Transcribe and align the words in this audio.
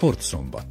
Sportszombat. 0.00 0.69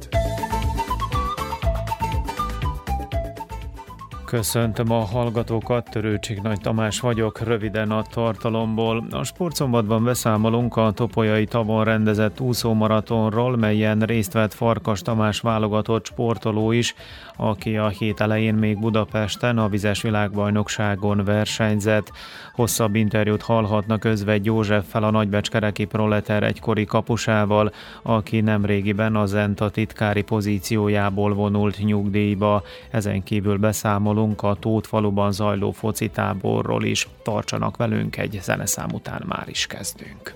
Köszöntöm 4.30 4.90
a 4.90 5.04
hallgatókat, 5.04 5.90
Törőcsik 5.90 6.42
Nagy 6.42 6.60
Tamás 6.60 7.00
vagyok, 7.00 7.40
röviden 7.40 7.90
a 7.90 8.02
tartalomból. 8.02 9.04
A 9.10 9.24
sportszombatban 9.24 10.04
beszámolunk 10.04 10.76
a 10.76 10.90
Topolyai 10.90 11.44
tavon 11.44 11.84
rendezett 11.84 12.40
úszómaratonról, 12.40 13.56
melyen 13.56 14.00
részt 14.00 14.32
vett 14.32 14.54
Farkas 14.54 15.02
Tamás 15.02 15.40
válogatott 15.40 16.06
sportoló 16.06 16.72
is, 16.72 16.94
aki 17.36 17.76
a 17.76 17.88
hét 17.88 18.20
elején 18.20 18.54
még 18.54 18.78
Budapesten 18.78 19.58
a 19.58 19.68
vizes 19.68 20.02
világbajnokságon 20.02 21.24
versenyzett. 21.24 22.12
Hosszabb 22.52 22.94
interjút 22.94 23.42
hallhatnak 23.42 24.00
közve 24.00 24.38
Józseffel 24.42 25.04
a 25.04 25.10
nagybecskereki 25.10 25.84
proleter 25.84 26.42
egykori 26.42 26.84
kapusával, 26.84 27.72
aki 28.02 28.40
nemrégiben 28.40 29.16
az 29.16 29.30
Zenta 29.30 29.70
titkári 29.70 30.22
pozíciójából 30.22 31.34
vonult 31.34 31.78
nyugdíjba. 31.84 32.62
Ezen 32.90 33.22
kívül 33.22 33.58
beszámolunk 33.58 34.18
beszámolunk 34.20 34.42
a 34.42 34.54
Tótfaluban 34.54 35.32
zajló 35.32 35.70
focitáborról 35.70 36.84
is. 36.84 37.08
Tartsanak 37.22 37.76
velünk, 37.76 38.16
egy 38.16 38.38
zeneszám 38.42 38.88
után 38.92 39.22
már 39.26 39.48
is 39.48 39.66
kezdünk. 39.66 40.34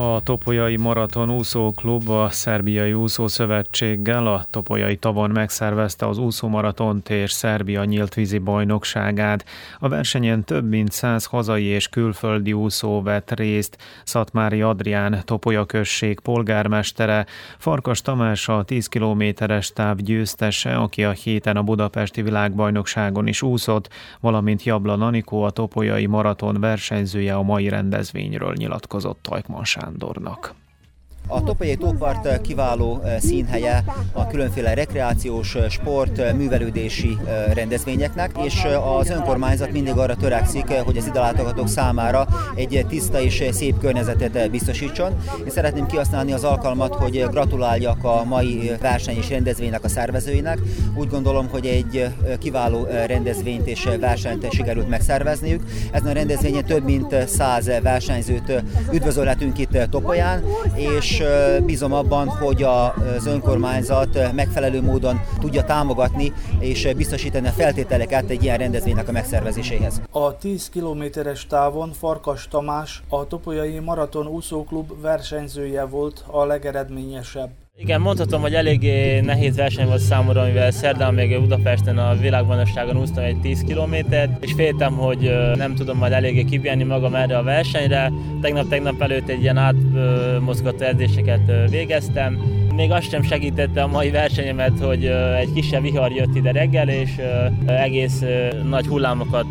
A 0.00 0.20
Topolyai 0.22 0.76
Maraton 0.76 1.30
Úszóklub 1.30 2.08
a 2.08 2.28
Szerbiai 2.30 2.92
Úszószövetséggel 2.92 4.26
a 4.26 4.44
Topolyai 4.50 4.96
tavon 4.96 5.30
megszervezte 5.30 6.06
az 6.06 6.18
úszómaratont 6.18 7.10
és 7.10 7.32
Szerbia 7.32 7.84
nyíltvízi 7.84 8.38
bajnokságát. 8.38 9.44
A 9.78 9.88
versenyen 9.88 10.44
több 10.44 10.68
mint 10.68 10.92
száz 10.92 11.24
hazai 11.24 11.64
és 11.64 11.88
külföldi 11.88 12.52
úszó 12.52 13.02
vett 13.02 13.30
részt. 13.30 13.78
Szatmári 14.04 14.62
Adrián, 14.62 15.22
Topolya 15.24 15.64
község 15.64 16.20
polgármestere, 16.20 17.26
Farkas 17.58 18.02
Tamás 18.02 18.48
a 18.48 18.62
10 18.62 18.86
kilométeres 18.86 19.72
táv 19.72 19.96
győztese, 19.96 20.76
aki 20.76 21.04
a 21.04 21.10
héten 21.10 21.56
a 21.56 21.62
budapesti 21.62 22.22
világbajnokságon 22.22 23.26
is 23.26 23.42
úszott, 23.42 23.88
valamint 24.20 24.62
Jablan 24.62 25.02
Anikó 25.02 25.42
a 25.42 25.50
Topolyai 25.50 26.06
Maraton 26.06 26.60
versenyzője 26.60 27.34
a 27.34 27.42
mai 27.42 27.68
rendezvényről 27.68 28.52
nyilatkozott 28.56 29.18
Tajkman 29.22 29.64
Sándornak. 29.88 30.54
A 31.30 31.42
Topolyai 31.42 31.76
tópart 31.76 32.40
kiváló 32.40 33.00
eh, 33.04 33.16
színhelye 33.20 33.84
a 34.12 34.26
különféle 34.26 34.74
rekreációs, 34.74 35.54
eh, 35.54 35.68
sport, 35.70 36.18
eh, 36.18 36.32
művelődési 36.32 37.18
rendezvényeknek, 37.54 38.30
és 38.44 38.66
az 38.98 39.10
önkormányzat 39.10 39.72
mindig 39.72 39.96
arra 39.96 40.16
törekszik, 40.16 40.68
hogy 40.70 40.96
az 40.96 41.06
ide 41.06 41.20
látogatók 41.20 41.68
számára 41.68 42.26
egy 42.54 42.84
tiszta 42.88 43.20
és 43.20 43.44
szép 43.50 43.78
környezetet 43.78 44.50
biztosítson. 44.50 45.12
Én 45.44 45.50
szeretném 45.50 45.86
kihasználni 45.86 46.32
az 46.32 46.44
alkalmat, 46.44 46.94
hogy 46.94 47.26
gratuláljak 47.30 48.04
a 48.04 48.24
mai 48.24 48.72
verseny 48.80 49.16
és 49.16 49.28
rendezvénynek 49.28 49.84
a 49.84 49.88
szervezőinek. 49.88 50.58
Úgy 50.94 51.08
gondolom, 51.08 51.48
hogy 51.48 51.66
egy 51.66 52.06
kiváló 52.38 52.86
rendezvényt 53.06 53.66
és 53.66 53.88
versenyt 54.00 54.52
sikerült 54.52 54.88
megszervezniük. 54.88 55.62
Ezen 55.92 56.08
a 56.08 56.12
rendezvényen 56.12 56.64
több 56.64 56.84
mint 56.84 57.28
száz 57.28 57.70
versenyzőt 57.82 58.62
üdvözölhetünk 58.92 59.58
itt 59.58 59.78
Topolyán, 59.90 60.42
és 60.74 61.17
bízom 61.64 61.92
abban, 61.92 62.28
hogy 62.28 62.62
az 62.62 63.26
önkormányzat 63.26 64.32
megfelelő 64.32 64.82
módon 64.82 65.20
tudja 65.40 65.64
támogatni 65.64 66.32
és 66.58 66.88
biztosítani 66.96 67.46
a 67.46 67.50
feltételeket 67.50 68.30
egy 68.30 68.42
ilyen 68.42 68.58
rendezvénynek 68.58 69.08
a 69.08 69.12
megszervezéséhez. 69.12 70.00
A 70.10 70.36
10 70.36 70.68
kilométeres 70.68 71.46
távon 71.46 71.92
Farkas 71.92 72.48
Tamás, 72.48 73.02
a 73.08 73.26
Topolyai 73.26 73.78
Maraton 73.78 74.26
úszóklub 74.26 75.00
versenyzője 75.00 75.84
volt 75.84 76.24
a 76.26 76.44
legeredményesebb. 76.44 77.50
Igen, 77.80 78.00
mondhatom, 78.00 78.40
hogy 78.40 78.54
eléggé 78.54 79.20
nehéz 79.20 79.56
verseny 79.56 79.86
volt 79.86 80.00
számomra, 80.00 80.44
mivel 80.44 80.70
szerdán 80.70 81.14
még 81.14 81.40
Budapesten 81.40 81.98
a 81.98 82.16
világbajnokságon 82.16 82.96
úsztam 82.96 83.24
egy 83.24 83.40
10 83.40 83.62
kilométert, 83.62 84.44
és 84.44 84.52
féltem, 84.52 84.92
hogy 84.92 85.30
nem 85.56 85.74
tudom 85.74 85.98
majd 85.98 86.12
eléggé 86.12 86.44
kibírni 86.44 86.84
magam 86.84 87.14
erre 87.14 87.36
a 87.36 87.42
versenyre. 87.42 88.12
Tegnap-tegnap 88.40 89.02
előtt 89.02 89.28
egy 89.28 89.42
ilyen 89.42 89.56
átmozgató 89.56 90.84
edzéseket 90.84 91.70
végeztem. 91.70 92.38
Még 92.74 92.90
azt 92.90 93.10
sem 93.10 93.22
segítette 93.22 93.82
a 93.82 93.86
mai 93.86 94.10
versenyemet, 94.10 94.78
hogy 94.80 95.04
egy 95.38 95.52
kisebb 95.52 95.82
vihar 95.82 96.12
jött 96.12 96.36
ide 96.36 96.52
reggel, 96.52 96.88
és 96.88 97.10
egész 97.66 98.22
nagy 98.68 98.86
hullámokat 98.86 99.46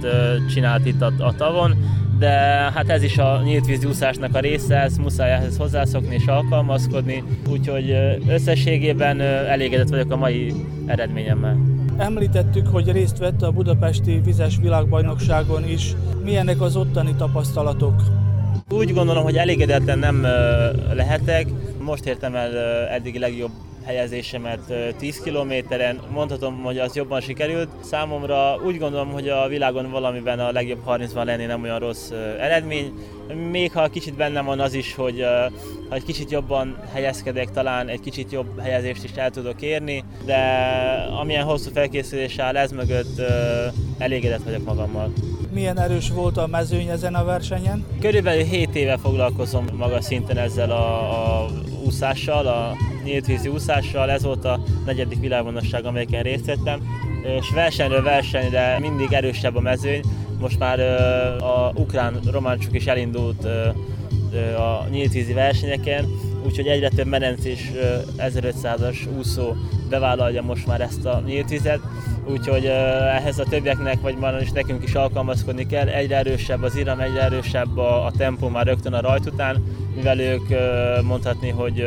csinált 0.54 0.86
itt 0.86 1.02
a 1.02 1.34
tavon 1.38 1.76
de 2.20 2.30
hát 2.74 2.90
ez 2.90 3.04
is 3.04 3.18
a 3.18 3.42
nyílt 3.44 3.66
vízúszásnak 3.66 4.36
a 4.36 4.40
része, 4.40 4.82
ez 4.82 4.98
muszáj 4.98 5.32
ehhez 5.32 5.58
hozzászokni 5.58 6.16
és 6.16 6.26
alkalmazkodni, 6.26 7.24
úgyhogy 7.50 7.96
összességében 8.28 9.22
elégedett 9.22 9.90
vagyok 9.90 10.12
a 10.12 10.16
mai 10.16 10.54
eredményemmel. 10.86 11.58
Említettük, 11.98 12.68
hogy 12.68 12.92
részt 12.92 13.18
vett 13.18 13.42
a 13.42 13.52
budapesti 13.52 14.22
vizes 14.26 14.58
világbajnokságon 14.62 15.70
is. 15.70 15.94
Milyenek 16.24 16.62
az 16.62 16.76
ottani 16.76 17.16
tapasztalatok? 17.18 18.02
Úgy 18.70 18.94
gondolom, 18.94 19.24
hogy 19.24 19.38
elégedetlen 19.38 20.00
nem 20.00 20.22
lehetek. 20.94 21.48
Most 21.82 22.06
értem 22.06 22.36
el 22.36 22.58
eddigi 22.88 23.20
legjobb 23.20 23.52
helyezésemet 23.88 24.74
10 24.98 25.20
kilométeren. 25.20 26.02
Mondhatom, 26.12 26.64
hogy 26.64 26.78
az 26.78 26.96
jobban 26.96 27.22
sikerült. 27.22 27.70
Számomra 27.84 28.56
úgy 28.66 28.78
gondolom, 28.78 29.12
hogy 29.12 29.30
a 29.30 29.48
világon 29.48 29.92
valamiben 29.92 30.40
a 30.40 30.52
legjobb 30.52 30.82
30-ban 30.88 31.26
lenni 31.26 31.46
nem 31.46 31.64
olyan 31.64 31.80
rossz 31.80 32.10
eredmény. 32.40 32.94
Még 33.52 33.72
ha 33.72 33.88
kicsit 33.88 34.16
bennem 34.16 34.46
van 34.46 34.60
az 34.60 34.74
is, 34.74 34.96
hogy 34.96 35.26
ha 35.90 35.96
egy 35.96 36.04
kicsit 36.04 36.32
jobban 36.32 36.78
helyezkedek, 36.94 37.52
talán 37.52 37.88
egy 37.88 38.00
kicsit 38.00 38.32
jobb 38.32 38.60
helyezést 38.60 39.04
is 39.04 39.12
el 39.16 39.30
tudok 39.30 39.62
érni, 39.62 40.04
de 40.26 40.38
amilyen 41.20 41.44
hosszú 41.44 41.72
felkészülés 41.74 42.38
áll 42.38 42.58
ez 42.58 42.72
mögött, 42.72 43.22
elégedett 43.98 44.44
vagyok 44.44 44.66
magammal. 44.66 45.14
Milyen 45.54 45.80
erős 45.80 46.10
volt 46.10 46.38
a 46.38 46.48
mezőny 46.48 46.88
ezen 46.88 47.16
a 47.16 47.24
versenyen? 47.24 47.86
Körülbelül 48.02 48.44
7 48.44 48.76
éve 48.76 48.98
foglalkozom 48.98 49.66
maga 49.78 50.02
szinten 50.02 50.38
ezzel 50.38 50.72
a, 50.72 51.44
a 51.44 51.50
úszással, 51.86 52.48
a 52.48 52.76
nyíltvízi 53.08 53.48
úszással. 53.48 54.10
Ez 54.10 54.24
volt 54.24 54.46
a 54.46 54.60
negyedik 54.86 55.20
világbajnokság, 55.20 55.86
amelyiken 55.86 56.24
részt 56.24 56.46
vettem. 56.46 56.80
És 57.40 57.50
versenyről 57.50 58.04
versenyre 58.04 58.80
mindig 58.80 59.14
erősebb 59.14 59.56
a 59.56 59.60
mezőny. 59.62 60.02
Most 60.40 60.60
már 60.60 60.80
a 61.42 61.72
ukrán 61.76 62.20
románcsuk 62.32 62.76
is 62.76 62.86
elindult 62.86 63.46
a 64.58 64.88
nyíltvízi 64.90 65.34
versenyeken, 65.34 66.06
úgyhogy 66.46 66.68
egyre 66.68 66.90
több 66.90 67.06
medencés 67.06 67.72
1500-as 68.18 69.18
úszó 69.18 69.54
bevállalja 69.90 70.42
most 70.42 70.68
már 70.68 70.82
ezt 70.82 71.06
a 71.06 71.24
nyíltvizet, 71.26 71.80
úgyhogy 72.30 72.66
ehhez 72.66 73.40
a 73.40 73.44
többieknek, 73.50 74.02
vagy 74.02 74.18
már 74.18 74.42
is 74.42 74.52
nekünk 74.52 74.84
is 74.84 74.94
alkalmazkodni 74.94 75.66
kell. 75.66 75.88
Egyre 75.88 76.16
erősebb 76.16 76.64
az 76.64 76.76
iram, 76.76 77.00
egyre 77.00 77.22
erősebb 77.22 77.78
a, 77.78 78.06
a 78.06 78.12
tempó 78.18 78.48
már 78.48 78.66
rögtön 78.66 78.94
a 78.94 79.02
rajt 79.02 79.26
után, 79.26 79.64
mivel 79.96 80.20
ők 80.20 80.48
mondhatni, 81.04 81.50
hogy 81.50 81.86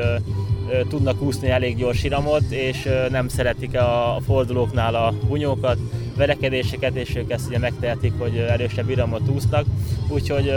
tudnak 0.89 1.23
úszni 1.23 1.49
elég 1.49 1.77
gyors 1.77 2.05
iramot, 2.05 2.51
és 2.51 2.89
nem 3.11 3.29
szeretik 3.29 3.77
a 3.77 4.21
fordulóknál 4.27 4.95
a 4.95 5.15
bunyókat, 5.29 5.79
verekedéseket, 6.17 6.95
és 6.95 7.17
ők 7.17 7.31
ezt 7.31 7.49
ugye 7.49 7.59
megtehetik, 7.59 8.13
hogy 8.19 8.37
erősebb 8.37 8.91
iramot 8.91 9.29
úsznak, 9.29 9.65
úgyhogy 10.09 10.53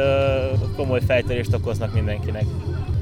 komoly 0.76 1.02
fejtörést 1.06 1.54
okoznak 1.54 1.94
mindenkinek. 1.94 2.46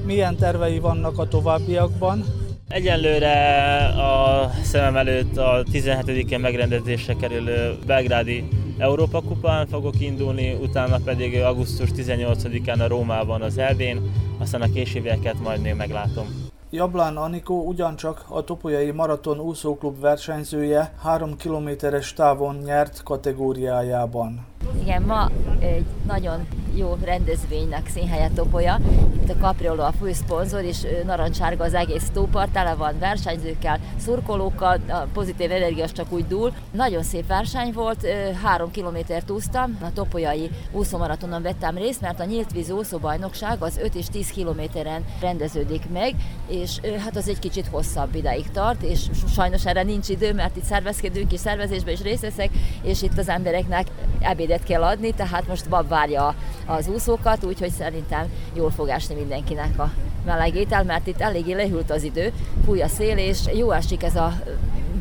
Milyen 0.06 0.35
tervei 0.35 0.80
vannak 0.80 1.19
a 1.19 1.27
továbbiakban? 1.27 2.25
Egyenlőre 2.68 3.77
a 3.85 4.50
szemem 4.63 4.95
előtt 4.95 5.38
a 5.38 5.63
17-én 5.74 6.39
megrendezésre 6.39 7.13
kerülő 7.13 7.77
belgrádi 7.85 8.47
Európa 8.77 9.21
kupán 9.21 9.68
fogok 9.68 10.00
indulni, 10.00 10.57
utána 10.62 10.97
pedig 11.03 11.41
augusztus 11.41 11.89
18-án 11.95 12.80
a 12.80 12.88
Rómában 12.88 13.41
az 13.41 13.57
Elvén, 13.57 14.01
aztán 14.38 14.62
a 14.62 14.71
későbbieket 14.74 15.39
majd 15.44 15.62
még 15.62 15.74
meglátom. 15.74 16.40
Jablán 16.73 17.18
Anikó 17.18 17.63
ugyancsak 17.68 18.25
a 18.27 18.44
Topolyai 18.44 18.91
Maraton 18.91 19.39
úszóklub 19.39 20.00
versenyzője 20.00 20.94
3 21.01 21.38
kilométeres 21.38 22.13
távon 22.13 22.56
nyert 22.56 23.03
kategóriájában. 23.03 24.45
Igen, 24.81 25.01
ma 25.01 25.29
egy 25.59 25.85
nagyon 26.07 26.47
jó 26.75 26.97
rendezvénynek 27.03 27.88
színhelye 27.88 28.29
Topolya. 28.35 28.79
Itt 29.23 29.29
a 29.29 29.35
Capriolo 29.35 29.83
a 29.83 29.91
fő 30.00 30.13
szponzor, 30.13 30.63
és 30.63 30.77
narancsárga 31.06 31.63
az 31.63 31.73
egész 31.73 32.09
tópart, 32.13 32.51
tele 32.51 32.73
van 32.75 33.00
versenyzőkkel, 33.00 33.79
szurkolókkal, 33.97 34.79
a 34.89 35.07
pozitív 35.13 35.51
energia 35.51 35.89
csak 35.89 36.12
úgy 36.12 36.27
dúl. 36.27 36.53
Nagyon 36.71 37.03
szép 37.03 37.27
verseny 37.27 37.71
volt, 37.73 38.07
három 38.44 38.71
kilométert 38.71 39.31
úsztam, 39.31 39.77
a 39.81 39.94
Topolyai 39.94 40.50
úszómaratonon 40.71 41.41
vettem 41.41 41.77
részt, 41.77 42.01
mert 42.01 42.19
a 42.19 42.25
nyílt 42.25 42.51
víz 42.51 42.71
úszóbajnokság 42.71 43.62
az 43.62 43.77
5 43.77 43.95
és 43.95 44.06
10 44.06 44.29
kilométeren 44.29 45.06
rendeződik 45.21 45.89
meg, 45.94 46.15
és 46.47 46.79
hát 47.03 47.15
az 47.15 47.27
egy 47.29 47.39
kicsit 47.39 47.68
hosszabb 47.68 48.15
ideig 48.15 48.51
tart, 48.51 48.81
és 48.81 49.00
sajnos 49.33 49.65
erre 49.65 49.83
nincs 49.83 50.09
idő, 50.09 50.33
mert 50.33 50.56
itt 50.56 50.63
szervezkedünk 50.63 51.31
és 51.31 51.39
szervezésben 51.39 51.94
is 51.94 52.01
részt 52.01 52.21
veszek, 52.21 52.50
és 52.83 53.01
itt 53.01 53.18
az 53.18 53.29
embereknek 53.29 53.88
ebédet 54.19 54.63
kell 54.63 54.83
adni, 54.83 55.12
tehát 55.12 55.47
most 55.47 55.69
bab 55.69 55.88
várja 55.88 56.35
az 56.71 56.88
úszókat, 56.88 57.44
úgyhogy 57.44 57.71
szerintem 57.71 58.31
jól 58.53 58.71
fog 58.71 58.88
esni 58.88 59.15
mindenkinek 59.15 59.79
a 59.79 59.91
meleg 60.25 60.56
étel, 60.56 60.83
mert 60.83 61.07
itt 61.07 61.21
eléggé 61.21 61.53
lehűlt 61.53 61.91
az 61.91 62.03
idő, 62.03 62.33
fúj 62.65 62.81
a 62.81 62.88
szél, 62.88 63.18
és 63.18 63.39
jó 63.53 63.71
esik 63.71 64.03
ez 64.03 64.15
a 64.15 64.33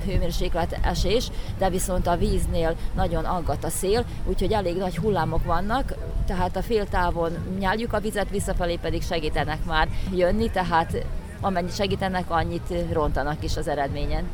hőmérséklet 0.07 0.79
esés, 0.83 1.31
de 1.59 1.71
viszont 1.71 2.07
a 2.07 2.17
víznél 2.17 2.77
nagyon 2.95 3.25
aggat 3.25 3.65
a 3.65 3.69
szél, 3.69 4.05
úgyhogy 4.27 4.53
elég 4.53 4.77
nagy 4.77 4.97
hullámok 4.97 5.45
vannak, 5.45 5.95
tehát 6.27 6.57
a 6.57 6.63
féltávon 6.63 7.33
nyáljuk 7.59 7.93
a 7.93 8.01
vizet, 8.01 8.31
visszafelé 8.31 8.77
pedig 8.77 9.03
segítenek 9.03 9.65
már 9.65 9.89
jönni, 10.15 10.51
tehát 10.51 11.05
amennyit 11.41 11.75
segítenek, 11.75 12.31
annyit 12.31 12.75
rontanak 12.93 13.45
is 13.45 13.57
az 13.57 13.69
eredményen. 13.69 14.25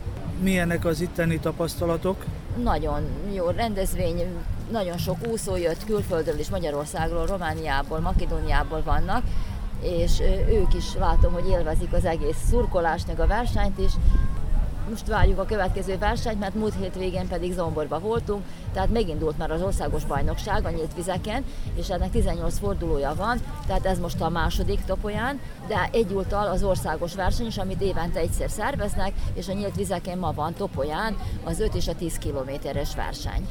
Milyenek 0.40 0.84
az 0.84 1.00
itteni 1.00 1.38
tapasztalatok? 1.38 2.24
Nagyon 2.62 3.02
jó 3.32 3.50
rendezvény, 3.50 4.22
nagyon 4.70 4.98
sok 4.98 5.16
úszó 5.30 5.56
jött 5.56 5.84
külföldről 5.84 6.38
is, 6.38 6.50
Magyarországról, 6.50 7.26
Romániából, 7.26 8.00
Makedóniából 8.00 8.82
vannak, 8.82 9.22
és 9.82 10.20
ők 10.48 10.74
is 10.74 10.94
látom, 10.98 11.32
hogy 11.32 11.48
élvezik 11.48 11.92
az 11.92 12.04
egész 12.04 12.36
szurkolást, 12.48 13.06
meg 13.06 13.20
a 13.20 13.26
versenyt 13.26 13.78
is, 13.78 13.92
most 14.88 15.06
várjuk 15.06 15.38
a 15.38 15.44
következő 15.44 15.98
versenyt, 15.98 16.38
mert 16.38 16.54
múlt 16.54 16.74
hétvégén 16.80 17.28
pedig 17.28 17.52
Zomborba 17.52 17.98
voltunk, 17.98 18.44
tehát 18.72 18.90
megindult 18.90 19.38
már 19.38 19.50
az 19.50 19.62
országos 19.62 20.04
bajnokság 20.04 20.64
a 20.64 20.70
nyílt 20.70 20.94
vizeken, 20.94 21.44
és 21.74 21.90
ennek 21.90 22.10
18 22.10 22.58
fordulója 22.58 23.14
van, 23.14 23.38
tehát 23.66 23.86
ez 23.86 23.98
most 23.98 24.20
a 24.20 24.28
második 24.28 24.84
topolyán, 24.84 25.40
de 25.66 25.88
egyúttal 25.92 26.46
az 26.46 26.62
országos 26.62 27.14
verseny 27.14 27.46
is, 27.46 27.58
amit 27.58 27.80
évente 27.80 28.20
egyszer 28.20 28.50
szerveznek, 28.50 29.12
és 29.34 29.48
a 29.48 29.52
nyílt 29.52 29.76
vizeken 29.76 30.18
ma 30.18 30.32
van 30.32 30.54
topolyán 30.54 31.16
az 31.44 31.60
5 31.60 31.74
és 31.74 31.88
a 31.88 31.94
10 31.94 32.18
kilométeres 32.18 32.94
verseny 32.94 33.48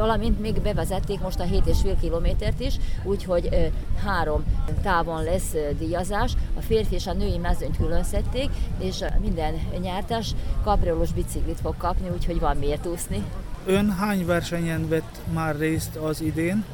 valamint 0.00 0.40
még 0.40 0.60
bevezették 0.60 1.20
most 1.20 1.40
a 1.40 1.44
7,5 1.44 1.96
kilométert 2.00 2.60
is, 2.60 2.74
úgyhogy 3.02 3.72
három 4.04 4.44
távon 4.82 5.22
lesz 5.22 5.54
díjazás. 5.78 6.32
A 6.58 6.60
férfi 6.60 6.94
és 6.94 7.06
a 7.06 7.12
női 7.12 7.38
mezőnyt 7.38 7.76
külön 7.76 8.04
szedték, 8.04 8.50
és 8.78 9.04
minden 9.20 9.54
nyertes 9.80 10.34
kapriolós 10.62 11.12
biciklit 11.12 11.60
fog 11.60 11.76
kapni, 11.76 12.08
úgyhogy 12.08 12.40
van 12.40 12.56
miért 12.56 12.86
úszni. 12.86 13.24
Ön 13.66 13.90
hány 13.90 14.26
versenyen 14.26 14.88
vett 14.88 15.20
már 15.32 15.56
részt 15.56 15.96
az 15.96 16.20
idén? 16.20 16.64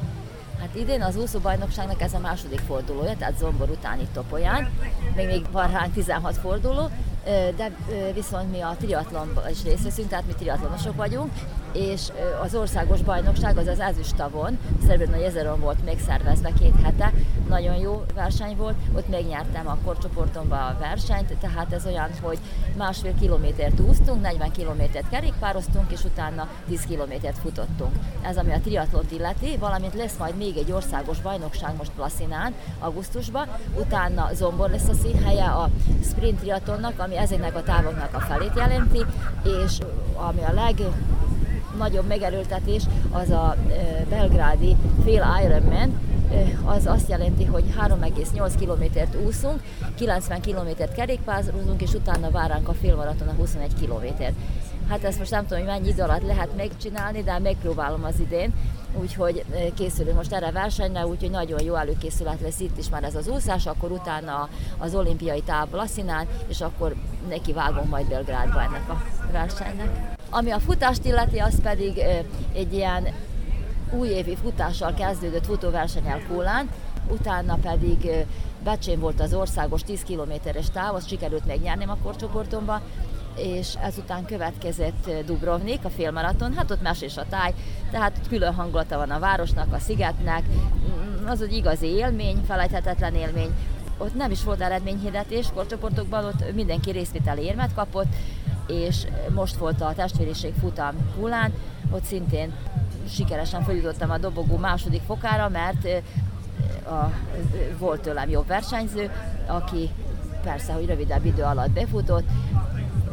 Hát 0.59 0.75
idén 0.75 1.01
az 1.01 1.15
úszóbajnokságnak 1.15 2.01
ez 2.01 2.13
a 2.13 2.19
második 2.19 2.59
fordulója, 2.59 3.15
tehát 3.17 3.37
Zombor 3.37 3.69
utáni 3.69 4.07
topolyán. 4.13 4.69
Még, 5.15 5.25
még 5.25 5.45
van 5.51 5.71
ránk 5.71 5.93
16 5.93 6.37
forduló, 6.37 6.89
de 7.55 7.71
viszont 8.13 8.51
mi 8.51 8.61
a 8.61 8.75
triatlonban 8.79 9.49
is 9.49 9.63
részt 9.63 9.83
veszünk, 9.83 10.09
tehát 10.09 10.25
mi 10.27 10.33
triatlonosok 10.33 10.95
vagyunk, 10.95 11.31
és 11.77 12.11
az 12.41 12.55
országos 12.55 13.01
bajnokság 13.01 13.57
az 13.57 13.67
az 13.67 13.79
ezüstavon, 13.79 14.57
Szerbőn 14.87 15.19
Jezeron 15.19 15.59
volt 15.59 15.85
még 15.85 15.99
szervezve 15.99 16.51
két 16.59 16.73
hete, 16.83 17.13
nagyon 17.47 17.75
jó 17.75 18.03
verseny 18.13 18.55
volt, 18.55 18.75
ott 18.95 19.09
megnyertem 19.09 19.67
a 19.67 19.77
korcsoportomban 19.83 20.59
a 20.59 20.77
versenyt, 20.79 21.37
tehát 21.39 21.73
ez 21.73 21.85
olyan, 21.85 22.09
hogy 22.21 22.37
másfél 22.77 23.13
kilométert 23.19 23.79
úsztunk, 23.79 24.21
40 24.21 24.51
kilométert 24.51 25.09
kerékpároztunk, 25.09 25.91
és 25.91 26.03
utána 26.03 26.47
10 26.67 26.81
kilométert 26.81 27.37
futottunk. 27.37 27.91
Ez 28.21 28.37
ami 28.37 28.51
a 28.51 28.59
triatlont 28.59 29.11
illeti, 29.11 29.57
valamint 29.57 29.93
lesz 29.93 30.17
majd 30.17 30.37
még 30.37 30.57
egy 30.57 30.71
országos 30.71 31.21
bajnokság 31.21 31.75
most 31.77 31.91
Plaszinán, 31.95 32.53
augusztusban, 32.79 33.47
utána 33.79 34.29
Zombor 34.33 34.69
lesz 34.69 34.87
a 34.87 34.93
színhelye 34.93 35.45
a 35.45 35.69
sprint 36.03 36.39
triatlonnak, 36.39 36.99
ami 36.99 37.17
ezeknek 37.17 37.55
a 37.55 37.63
távoknak 37.63 38.13
a 38.13 38.19
felét 38.19 38.55
jelenti, 38.55 39.05
és 39.43 39.77
ami 40.15 40.41
a 40.41 40.53
leg 40.53 40.75
nagyobb 41.77 42.07
megerőltetés 42.07 42.83
az 43.11 43.29
a 43.29 43.55
belgrádi 44.09 44.75
fél 45.03 45.25
Ironman, 45.43 45.99
az 46.65 46.85
azt 46.85 47.09
jelenti, 47.09 47.45
hogy 47.45 47.63
3,8 47.79 48.51
kilométert 48.59 49.15
úszunk, 49.25 49.61
90 49.95 50.41
kilométert 50.41 50.93
kerékpározunk, 50.93 51.81
és 51.81 51.93
utána 51.93 52.31
váránk 52.31 52.67
a 52.67 52.73
félmaraton 52.73 53.27
a 53.27 53.33
21 53.33 53.73
kilométert. 53.79 54.33
Hát 54.89 55.03
ezt 55.03 55.17
most 55.17 55.31
nem 55.31 55.47
tudom, 55.47 55.63
hogy 55.63 55.73
mennyi 55.73 55.87
idő 55.87 56.03
alatt 56.03 56.25
lehet 56.25 56.55
megcsinálni, 56.55 57.23
de 57.23 57.39
megpróbálom 57.39 58.03
az 58.03 58.19
idén, 58.19 58.53
úgyhogy 59.01 59.45
készülünk 59.75 60.15
most 60.15 60.33
erre 60.33 60.47
a 60.47 60.51
versenyre, 60.51 61.07
úgyhogy 61.07 61.31
nagyon 61.31 61.63
jó 61.63 61.75
előkészület 61.75 62.41
lesz 62.41 62.59
itt 62.59 62.77
is 62.77 62.89
már 62.89 63.03
ez 63.03 63.15
az 63.15 63.27
úszás, 63.27 63.65
akkor 63.65 63.91
utána 63.91 64.49
az 64.77 64.95
olimpiai 64.95 65.41
táv 65.41 65.67
Lassinán, 65.71 66.27
és 66.47 66.61
akkor 66.61 66.95
neki 67.29 67.53
vágom 67.53 67.87
majd 67.89 68.07
Belgrádba 68.07 68.61
ennek 68.61 68.89
a 68.89 69.03
versenynek. 69.31 70.16
Ami 70.29 70.51
a 70.51 70.59
futást 70.59 71.05
illeti, 71.05 71.37
az 71.39 71.61
pedig 71.61 72.01
egy 72.53 72.73
ilyen 72.73 73.07
újévi 73.91 74.35
futással 74.35 74.93
kezdődött 74.93 75.45
futóversenyel 75.45 76.21
Kólán, 76.27 76.69
utána 77.09 77.55
pedig 77.61 78.09
Becsén 78.63 78.99
volt 78.99 79.21
az 79.21 79.33
országos 79.33 79.83
10 79.83 80.01
kilométeres 80.01 80.69
táv, 80.69 80.95
azt 80.95 81.07
sikerült 81.07 81.45
megnyerni 81.45 81.83
a 81.85 81.97
korcsoportomba, 82.03 82.81
és 83.35 83.75
ezután 83.81 84.25
következett 84.25 85.11
Dubrovnik, 85.25 85.85
a 85.85 85.89
félmaraton, 85.89 86.53
hát 86.53 86.71
ott 86.71 86.81
más 86.81 87.01
is 87.01 87.17
a 87.17 87.25
táj, 87.29 87.53
tehát 87.91 88.19
külön 88.29 88.53
hangulata 88.53 88.97
van 88.97 89.11
a 89.11 89.19
városnak, 89.19 89.73
a 89.73 89.79
szigetnek, 89.79 90.43
mm, 90.43 91.27
az 91.27 91.41
egy 91.41 91.53
igazi 91.53 91.87
élmény, 91.87 92.41
felejthetetlen 92.47 93.15
élmény. 93.15 93.55
Ott 93.97 94.15
nem 94.15 94.31
is 94.31 94.43
volt 94.43 94.61
eredményhirdetés 94.61 95.47
korcsoportokban, 95.53 96.25
ott 96.25 96.53
mindenki 96.53 96.91
részvételi 96.91 97.41
érmet 97.41 97.73
kapott, 97.73 98.15
és 98.67 99.07
most 99.33 99.55
volt 99.55 99.81
a 99.81 99.93
testvériség 99.95 100.53
futam 100.59 100.95
Kulán, 101.19 101.53
ott 101.91 102.03
szintén 102.03 102.53
sikeresen 103.09 103.63
feljutottam 103.63 104.09
a 104.09 104.17
dobogó 104.17 104.57
második 104.57 105.01
fokára, 105.01 105.49
mert 105.49 105.87
a, 106.85 107.11
volt 107.77 108.01
tőlem 108.01 108.29
jobb 108.29 108.47
versenyző, 108.47 109.11
aki 109.45 109.89
persze, 110.43 110.73
hogy 110.73 110.85
rövidebb 110.85 111.25
idő 111.25 111.43
alatt 111.43 111.71
befutott, 111.71 112.27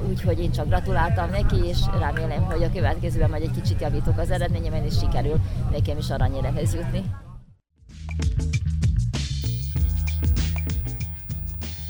úgyhogy 0.09 0.41
én 0.41 0.53
csak 0.53 0.67
gratuláltam 0.67 1.31
neki, 1.31 1.65
és 1.65 1.79
remélem, 1.99 2.43
hogy 2.43 2.63
a 2.63 2.73
következőben 2.73 3.31
majd 3.31 3.43
egy 3.43 3.61
kicsit 3.63 3.81
javítok 3.81 4.19
az 4.19 4.31
eredményemen, 4.31 4.85
és 4.85 4.99
sikerül 4.99 5.41
nekem 5.71 5.99
is 5.99 6.11
aranyéremhez 6.11 6.75
jutni. 6.75 7.03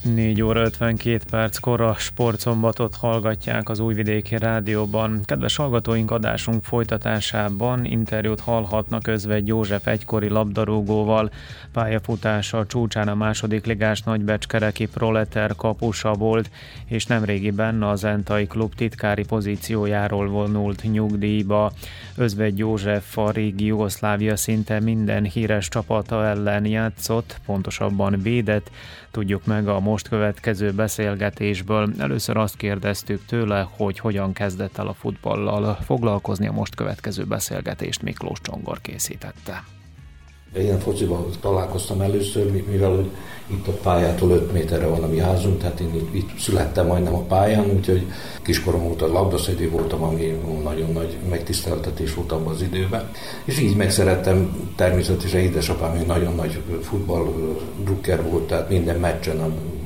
4 0.05 0.43
óra 0.43 0.61
52 0.61 1.21
perckor 1.31 1.81
a 1.81 1.95
sportszombatot 1.95 2.95
hallgatják 2.95 3.69
az 3.69 3.79
Újvidéki 3.79 4.39
Rádióban. 4.39 5.21
Kedves 5.25 5.57
hallgatóink, 5.57 6.11
adásunk 6.11 6.63
folytatásában 6.63 7.85
interjút 7.85 8.41
hallhatnak 8.41 9.07
Özvegy 9.07 9.47
József 9.47 9.87
egykori 9.87 10.29
labdarúgóval. 10.29 11.31
Pályafutása 11.73 12.67
csúcsán 12.67 13.09
a 13.09 13.15
második 13.15 13.67
ligás 13.67 14.03
nagybecskereki 14.03 14.87
proleter 14.87 15.55
kapusa 15.57 16.13
volt, 16.13 16.51
és 16.87 17.07
nemrégiben 17.07 17.83
az 17.83 18.05
Entai 18.05 18.47
klub 18.47 18.75
titkári 18.75 19.25
pozíciójáról 19.25 20.29
vonult 20.29 20.83
nyugdíjba. 20.83 21.73
Özvegy 22.17 22.59
József 22.59 23.19
a 23.19 23.31
régi 23.31 23.65
Jugoszlávia 23.65 24.37
szinte 24.37 24.81
minden 24.81 25.25
híres 25.25 25.69
csapata 25.69 26.25
ellen 26.25 26.67
játszott, 26.67 27.41
pontosabban 27.47 28.21
védett, 28.23 28.71
Tudjuk 29.15 29.47
meg 29.47 29.69
a 29.69 29.81
most 29.95 30.09
következő 30.09 30.73
beszélgetésből. 30.73 31.93
Először 31.99 32.37
azt 32.37 32.57
kérdeztük 32.57 33.27
tőle, 33.27 33.69
hogy 33.77 33.99
hogyan 33.99 34.33
kezdett 34.33 34.79
el 34.79 34.87
a 34.87 34.93
futballal 34.93 35.79
foglalkozni 35.85 36.47
a 36.47 36.53
most 36.53 36.75
következő 36.75 37.25
beszélgetést 37.25 38.03
Miklós 38.03 38.39
Csongor 38.43 38.81
készítette. 38.81 39.65
Én 40.57 40.79
fociban 40.79 41.27
találkoztam 41.41 42.01
először, 42.01 42.65
mivel 42.71 43.11
itt 43.47 43.67
a 43.67 43.73
pályától 43.73 44.31
5 44.31 44.53
méterre 44.53 44.87
van 44.87 45.03
a 45.03 45.07
mi 45.07 45.19
házunk, 45.19 45.59
tehát 45.59 45.81
én 45.81 45.95
itt, 45.95 46.15
itt 46.15 46.39
születtem 46.39 46.87
majdnem 46.87 47.15
a 47.15 47.23
pályán, 47.23 47.65
úgyhogy 47.65 48.07
kiskorom 48.43 48.87
óta 48.87 49.07
labdaszedő 49.07 49.71
voltam, 49.71 50.03
ami 50.03 50.41
nagyon 50.63 50.93
nagy 50.93 51.17
megtiszteltetés 51.29 52.15
volt 52.15 52.33
abban 52.33 52.53
az 52.53 52.63
időben. 52.63 53.11
És 53.45 53.59
így 53.59 53.77
megszerettem, 53.77 54.71
természetesen 54.77 55.41
édesapám 55.41 55.97
egy 55.97 56.07
nagyon 56.07 56.35
nagy 56.35 56.61
futball 56.83 57.27
drukker 57.85 58.23
volt, 58.23 58.47
tehát 58.47 58.69
minden 58.69 59.01
meccsen, 59.01 59.41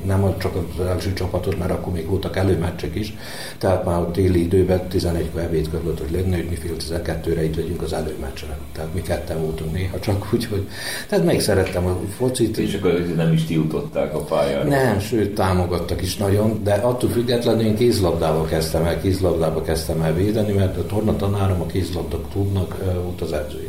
nem 0.04 0.34
csak 0.38 0.52
az 0.56 0.86
első 0.86 1.12
csapatot, 1.12 1.58
mert 1.58 1.70
akkor 1.70 1.92
még 1.92 2.06
voltak 2.06 2.36
előmeccsek 2.36 2.94
is, 2.94 3.16
tehát 3.58 3.84
már 3.84 4.00
a 4.00 4.10
téli 4.10 4.42
időben 4.42 4.86
11-kor 4.92 5.40
ebéd 5.40 5.70
között, 5.70 5.98
hogy 5.98 6.10
lenne, 6.10 6.36
hogy 6.36 6.46
mi 6.48 6.54
fél 6.54 6.72
12-re 6.78 7.44
itt 7.44 7.56
legyünk 7.56 7.82
az 7.82 7.92
előmeccsre. 7.92 8.58
Tehát 8.72 8.94
mi 8.94 9.02
ketten 9.02 9.40
voltunk 9.40 9.72
néha 9.72 10.00
csak 10.00 10.28
úgy, 10.32 10.46
hogy... 10.46 10.68
Tehát 11.08 11.24
megszerettem 11.24 11.86
a 11.86 11.98
focit. 12.16 12.56
És 12.56 12.74
akkor 12.74 13.12
nem 13.16 13.32
is 13.32 13.44
tiltották 13.44 14.14
a 14.14 14.18
pályára? 14.18 14.68
Nem, 14.68 15.00
sőt 15.00 15.34
támogattak 15.34 16.02
is 16.02 16.16
nagyon, 16.16 16.60
de 16.62 16.74
attól 16.74 17.10
függetlenül 17.10 17.64
én 17.64 17.76
kézlabdával 17.76 18.44
kezdtem 18.44 18.84
el, 18.84 19.00
kézlabdába 19.00 19.62
kezdtem 19.62 20.00
el 20.00 20.14
védeni, 20.14 20.52
mert 20.52 20.76
a 20.76 20.86
tornatanárom 20.86 21.60
a 21.60 21.66
kézlabda 21.66 22.20
klubnak 22.32 22.76
volt 23.04 23.20
az 23.20 23.32
edzője 23.32 23.67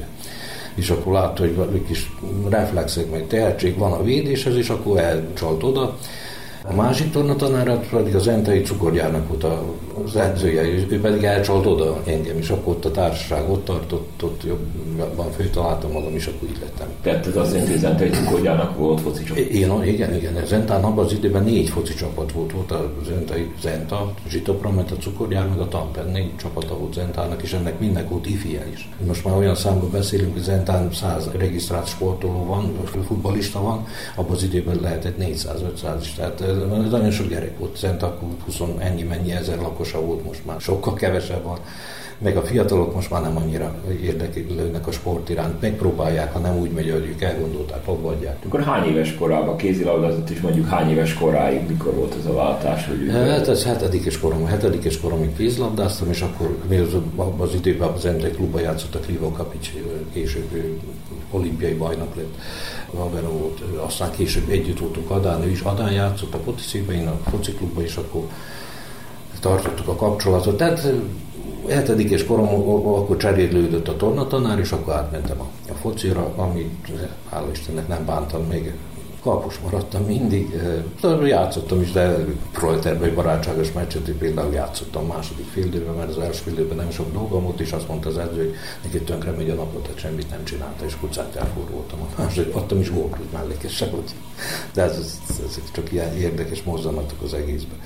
és 0.79 0.89
akkor 0.89 1.13
látta, 1.13 1.41
hogy 1.41 1.55
egy 1.73 1.85
kis 1.87 2.11
reflexek, 2.49 3.11
meg 3.11 3.27
tehetség 3.27 3.77
van 3.77 3.91
a 3.91 4.03
védéshez, 4.03 4.55
és 4.55 4.69
akkor 4.69 4.99
elcsalt 4.99 5.63
oda. 5.63 5.97
A 6.69 6.75
másik 6.75 7.11
tornatanára 7.11 7.79
pedig 7.91 8.15
az 8.15 8.27
Entai 8.27 8.61
cukorgyárnak 8.61 9.27
volt 9.27 9.45
az 10.05 10.15
edzője, 10.15 10.61
ő 10.61 10.99
pedig 11.01 11.23
elcsalt 11.23 11.65
oda 11.65 12.01
engem, 12.05 12.37
és 12.37 12.49
akkor 12.49 12.73
ott 12.73 12.85
a 12.85 12.91
társaság 12.91 13.49
ott 13.49 13.65
tartott, 13.65 14.23
ott 14.23 14.43
jobban 14.97 15.31
főtaláltam 15.31 15.91
magam, 15.91 16.15
és 16.15 16.27
akkor 16.27 16.49
így 16.49 16.57
lettem. 16.61 16.87
Tehát 17.01 17.27
ez 17.27 17.35
azt 17.35 17.51
jelenti, 17.51 17.71
hogy 17.71 17.83
az 17.83 17.89
Entai 17.91 18.09
cukorgyárnak 18.09 18.77
volt 18.77 19.01
foci 19.01 19.23
csapat? 19.23 19.43
Én, 19.43 19.83
igen, 19.83 20.15
igen. 20.15 20.35
Az 20.35 20.51
Entán 20.51 20.83
abban 20.83 21.05
az 21.05 21.13
időben 21.13 21.43
négy 21.43 21.69
foci 21.69 21.93
csapat 21.93 22.31
volt. 22.31 22.51
Volt 22.51 22.71
az 22.71 23.09
Entai 23.09 23.51
Zenta, 23.61 24.13
Zsitopromet, 24.27 24.91
a 24.91 24.95
cukorgyár, 24.95 25.47
meg 25.49 25.59
a 25.59 25.67
Tampen, 25.67 26.09
négy 26.11 26.35
csapata 26.35 26.77
volt 26.77 26.93
Zentának, 26.93 27.41
és 27.41 27.53
ennek 27.53 27.79
mindenek 27.79 28.09
volt 28.09 28.27
ifia 28.27 28.61
is. 28.73 28.89
Most 29.07 29.25
már 29.25 29.37
olyan 29.37 29.55
számban 29.55 29.91
beszélünk, 29.91 30.33
hogy 30.33 30.41
Zentán 30.41 30.91
100 30.93 31.29
regisztrált 31.37 31.87
sportoló 31.87 32.45
van, 32.45 32.73
futbalista 33.07 33.61
van, 33.61 33.85
abban 34.15 34.35
az 34.35 34.43
időben 34.43 34.79
lehetett 34.81 35.15
400-500 35.19 35.97
is. 36.01 36.13
Tehát 36.13 36.43
nagyon 36.67 37.11
sok 37.11 37.27
gyerek 37.27 37.57
volt. 37.57 37.77
Zent 37.77 38.03
akkor 38.03 38.29
20 38.45 38.59
ennyi 38.77 39.03
mennyi 39.03 39.31
ezer 39.31 39.57
lakosa 39.57 40.01
volt, 40.01 40.25
most 40.25 40.45
már 40.45 40.61
sokkal 40.61 40.93
kevesebb 40.93 41.43
van 41.43 41.59
meg 42.21 42.37
a 42.37 42.41
fiatalok 42.41 42.95
most 42.95 43.09
már 43.09 43.21
nem 43.21 43.37
annyira 43.37 43.75
érdeklődnek 44.01 44.87
a 44.87 44.91
sport 44.91 45.29
iránt, 45.29 45.61
megpróbálják, 45.61 46.33
ha 46.33 46.39
nem 46.39 46.57
úgy 46.57 46.71
megy, 46.71 46.91
hogy 46.91 47.05
ők 47.05 47.21
elgondolták, 47.21 47.87
abba 47.87 48.09
adják. 48.09 48.37
Akkor 48.45 48.63
hány 48.63 48.89
éves 48.89 49.15
korában 49.15 49.57
kézilabdázott, 49.57 50.29
és 50.29 50.41
mondjuk 50.41 50.67
hány 50.67 50.89
éves 50.89 51.13
koráig, 51.13 51.67
mikor 51.67 51.93
volt 51.93 52.15
ez 52.19 52.25
a 52.25 52.33
váltás? 52.33 52.87
Hogy 52.87 53.09
hát 53.11 53.47
ez 53.47 53.63
hetedikes 53.63 54.19
korom, 54.19 54.45
hetedikes 54.45 54.99
koromig 54.99 55.35
kézilabdáztam, 55.35 56.09
és 56.09 56.21
akkor 56.21 56.57
az, 56.69 56.95
az 57.37 57.53
időben 57.53 57.89
az 57.89 58.03
MT 58.03 58.35
klubban 58.35 58.61
játszottak 58.61 59.07
Livo 59.07 59.31
Kapics, 59.31 59.73
később 60.13 60.79
olimpiai 61.31 61.73
bajnok 61.73 62.15
lett, 62.15 62.35
Haveró 62.97 63.29
volt, 63.29 63.61
aztán 63.85 64.11
később 64.11 64.49
együtt 64.49 64.79
voltunk 64.79 65.09
Adán, 65.09 65.43
ő 65.43 65.49
is 65.49 65.61
Adán 65.61 65.91
játszott 65.91 66.33
a 66.33 66.39
foci 66.45 66.85
én 66.91 67.07
a 67.07 67.29
foci 67.29 67.51
klubban, 67.51 67.83
és 67.83 67.95
akkor 67.95 68.23
tartottuk 69.39 69.87
a 69.87 69.95
kapcsolatot. 69.95 70.57
Tehát 70.57 70.91
hetedikes 71.69 72.25
korom, 72.25 72.47
akkor 72.87 73.17
cserélődött 73.17 73.87
a 73.87 73.95
tornatanár, 73.95 74.59
és 74.59 74.71
akkor 74.71 74.93
átmentem 74.93 75.39
a, 75.41 75.47
a 75.71 75.73
focira, 75.73 76.33
amit 76.35 76.91
hála 77.29 77.51
Istennek 77.51 77.87
nem 77.87 78.05
bántam 78.05 78.47
még. 78.47 78.73
Kapus 79.23 79.59
maradtam 79.59 80.03
mindig, 80.03 80.61
játszottam 81.25 81.81
is, 81.81 81.91
de 81.91 82.25
proleterben 82.51 83.15
barátságos 83.15 83.71
meccset, 83.71 84.11
például 84.11 84.53
játszottam 84.53 85.05
második 85.05 85.45
félidőben, 85.45 85.93
mert 85.93 86.09
az 86.09 86.17
első 86.17 86.41
félidőben 86.43 86.77
nem 86.77 86.91
sok 86.91 87.13
dolgom 87.13 87.43
volt, 87.43 87.59
és 87.59 87.71
azt 87.71 87.87
mondta 87.87 88.09
az 88.09 88.17
edző, 88.17 88.37
hogy 88.37 88.53
neki 88.83 88.99
tönkre 88.99 89.31
megy 89.31 89.49
a 89.49 89.53
napot, 89.53 89.83
tehát 89.83 89.99
semmit 89.99 90.29
nem 90.29 90.43
csinálta, 90.43 90.85
és 90.85 90.95
kucát 90.99 91.35
elforroltam. 91.35 91.99
A 92.01 92.21
második, 92.21 92.55
adtam 92.55 92.79
is 92.79 92.91
gólt 92.91 93.31
mellékesen, 93.31 93.89
de 94.73 94.81
ez, 94.81 94.97
ez, 95.29 95.41
ez, 95.45 95.59
csak 95.71 95.91
ilyen 95.91 96.17
érdekes 96.17 96.63
mozzanatok 96.63 97.21
az 97.21 97.33
egészben. 97.33 97.79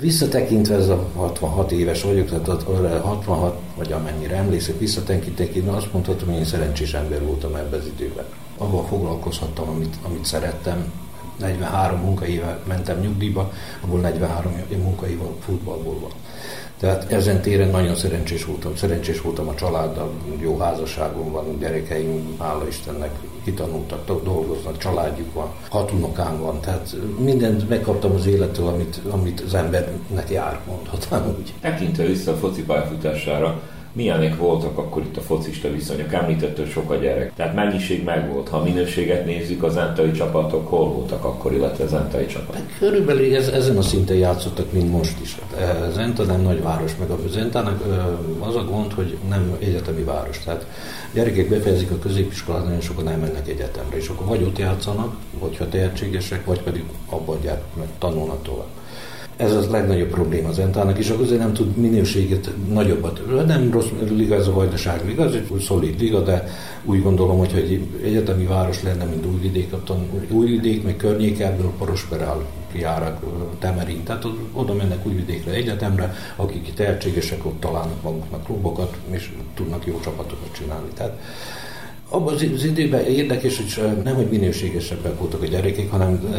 Visszatekintve 0.00 0.74
ez 0.74 0.88
a 0.88 1.08
66 1.14 1.72
éves 1.72 2.02
vagyok, 2.02 2.28
tehát 2.28 2.62
66 3.02 3.58
vagy 3.76 3.92
amennyire 3.92 4.36
emlékszek, 4.36 4.78
visszatekintve 4.78 5.70
azt 5.72 5.92
mondhatom, 5.92 6.28
hogy 6.28 6.36
én 6.36 6.44
szerencsés 6.44 6.94
ember 6.94 7.22
voltam 7.22 7.54
ebben 7.54 7.80
az 7.80 7.86
időben. 7.86 8.24
Abban 8.58 8.86
foglalkozhattam, 8.86 9.68
amit, 9.68 9.96
amit 10.02 10.24
szerettem, 10.24 10.92
43 11.38 12.00
munkaéve 12.00 12.58
mentem 12.66 13.00
nyugdíjba, 13.00 13.52
abból 13.80 14.00
43 14.00 14.52
munkaéva 14.82 15.34
futballból 15.44 15.98
van. 16.00 16.10
Tehát 16.78 17.12
ezen 17.12 17.40
téren 17.40 17.68
nagyon 17.68 17.94
szerencsés 17.94 18.44
voltam. 18.44 18.76
Szerencsés 18.76 19.20
voltam 19.20 19.48
a 19.48 19.54
családdal, 19.54 20.12
jó 20.38 20.58
házasságom 20.58 21.32
van, 21.32 21.58
gyerekeim, 21.58 22.36
hála 22.38 22.66
Istennek, 22.68 23.10
kitanultak, 23.44 24.22
dolgoznak, 24.24 24.78
családjuk 24.78 25.34
van, 25.34 25.52
hat 25.68 25.92
unokám 25.92 26.40
van, 26.40 26.60
tehát 26.60 26.96
mindent 27.18 27.68
megkaptam 27.68 28.12
az 28.14 28.26
élettől, 28.26 28.66
amit, 28.66 29.00
amit 29.10 29.40
az 29.40 29.54
embernek 29.54 30.30
jár, 30.30 30.60
mondhatnám 30.66 31.34
úgy. 31.38 31.54
Tekintve 31.60 32.04
vissza 32.04 32.32
a 32.32 32.36
foci 32.36 32.62
pályafutására, 32.62 33.60
milyenek 33.96 34.36
voltak 34.36 34.78
akkor 34.78 35.02
itt 35.02 35.16
a 35.16 35.20
focista 35.20 35.72
viszonyok? 35.72 36.12
Említett, 36.12 36.56
hogy 36.56 36.70
sok 36.70 36.90
a 36.90 36.94
gyerek. 36.94 37.34
Tehát 37.34 37.54
mennyiség 37.54 38.04
megvolt. 38.04 38.48
Ha 38.48 38.56
a 38.56 38.62
minőséget 38.62 39.24
nézzük, 39.24 39.62
az 39.62 39.76
entai 39.76 40.10
csapatok 40.10 40.68
hol 40.68 40.88
voltak 40.88 41.24
akkor, 41.24 41.52
illetve 41.52 41.84
az 41.84 41.92
entai 41.92 42.26
csapat? 42.26 42.54
Hát 42.54 42.70
körülbelül 42.78 43.34
ez, 43.34 43.48
ezen 43.48 43.76
a 43.76 43.82
szinten 43.82 44.16
játszottak, 44.16 44.72
mint 44.72 44.92
most 44.92 45.20
is. 45.20 45.36
Zenta 45.92 46.22
nem 46.22 46.40
nagy 46.40 46.62
város, 46.62 46.92
meg 46.98 47.10
a 47.10 47.18
Zentának 47.28 47.82
az 48.38 48.56
a 48.56 48.64
gond, 48.64 48.92
hogy 48.92 49.16
nem 49.28 49.56
egyetemi 49.58 50.02
város. 50.02 50.38
Tehát 50.38 50.66
gyerekek 51.14 51.48
befejezik 51.48 51.90
a 51.90 51.98
középiskolát, 51.98 52.64
nagyon 52.64 52.80
sokan 52.80 53.08
elmennek 53.08 53.48
egyetemre, 53.48 53.96
és 53.96 54.08
akkor 54.08 54.26
vagy 54.26 54.42
ott 54.42 54.58
játszanak, 54.58 55.16
hogyha 55.38 55.68
tehetségesek, 55.68 56.44
vagy 56.44 56.62
pedig 56.62 56.84
abba 57.08 57.32
adják, 57.32 57.62
meg 57.78 57.86
tanulnak 57.98 58.42
tovább. 58.42 58.68
Ez 59.36 59.54
az 59.54 59.68
legnagyobb 59.68 60.08
probléma 60.08 60.48
az 60.48 60.58
Entának, 60.58 60.98
és 60.98 61.08
azért 61.08 61.40
nem 61.40 61.52
tud 61.52 61.76
minőséget 61.76 62.50
nagyobbat. 62.72 63.46
Nem 63.46 63.70
rossz 63.70 63.88
liga 64.08 64.34
ez 64.34 64.46
a 64.46 64.52
Vajdaság 64.52 65.06
liga, 65.06 65.24
ez 65.24 65.32
egy 65.32 65.60
szolid 65.60 66.00
liga, 66.00 66.20
de 66.20 66.48
úgy 66.84 67.02
gondolom, 67.02 67.38
hogy 67.38 67.52
egy 67.54 67.86
egyetemi 68.04 68.46
város 68.46 68.82
lenne, 68.82 69.04
mint 69.04 69.26
Újvidék, 69.26 69.74
Újvidék, 70.30 70.84
meg 70.84 70.96
környék 70.96 71.40
ebből 71.40 71.70
prosperál 71.78 72.46
Járak, 72.72 73.20
Temerin, 73.58 74.02
tehát 74.04 74.26
oda 74.52 74.74
mennek 74.74 75.06
Újvidékre 75.06 75.52
egyetemre, 75.52 76.14
akik 76.36 76.74
tehetségesek, 76.74 77.46
ott 77.46 77.60
találnak 77.60 78.02
maguknak 78.02 78.44
klubokat, 78.44 78.96
és 79.10 79.32
tudnak 79.54 79.86
jó 79.86 80.00
csapatokat 80.00 80.52
csinálni. 80.52 80.88
Tehát 80.94 81.18
abban 82.08 82.34
az 82.34 82.64
időben 82.64 83.04
érdekes, 83.04 83.56
hogy 83.56 84.02
nem, 84.04 84.14
hogy 84.14 84.28
minőségesebbek 84.30 85.18
voltak 85.18 85.42
a 85.42 85.46
gyerekek, 85.46 85.90
hanem 85.90 86.34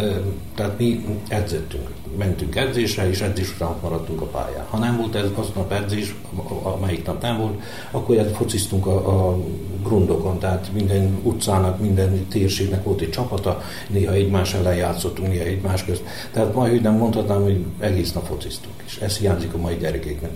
tehát 0.56 0.80
mi 0.80 1.06
edzettünk. 1.28 1.90
Mentünk 2.18 2.56
edzésre, 2.56 3.10
és 3.10 3.22
edzés 3.22 3.54
után 3.56 3.76
maradtunk 3.82 4.22
a 4.22 4.26
pályán. 4.26 4.66
Ha 4.70 4.78
nem 4.78 4.98
volt 4.98 5.16
ez 5.16 5.30
aznap 5.36 5.72
edzés, 5.72 6.16
amelyik 6.62 7.06
nap 7.06 7.22
nem 7.22 7.38
volt, 7.38 7.62
akkor 7.92 8.32
fociztunk 8.34 8.86
a, 8.86 9.30
a 9.30 9.38
grundokon, 9.88 10.40
tehát 10.40 10.70
minden 10.74 11.20
utcának, 11.24 11.80
minden 11.80 12.28
térségnek 12.28 12.84
volt 12.84 13.02
egy 13.02 13.10
csapata, 13.10 13.62
néha 13.90 14.14
egymás 14.14 14.54
ellen 14.54 14.76
játszottunk, 14.76 15.28
néha 15.28 15.44
egymás 15.44 15.86
közt. 15.86 16.04
Tehát 16.32 16.54
majd, 16.54 16.72
hogy 16.72 16.82
nem 16.82 16.94
mondhatnám, 16.94 17.44
hogy 17.44 17.66
egész 17.80 18.14
nap 18.14 18.26
fociztunk. 18.26 18.76
És 18.86 18.98
ez 18.98 19.18
hiányzik 19.18 19.54
a 19.54 19.58
mai 19.58 19.76
gyerekeknek. 19.76 20.32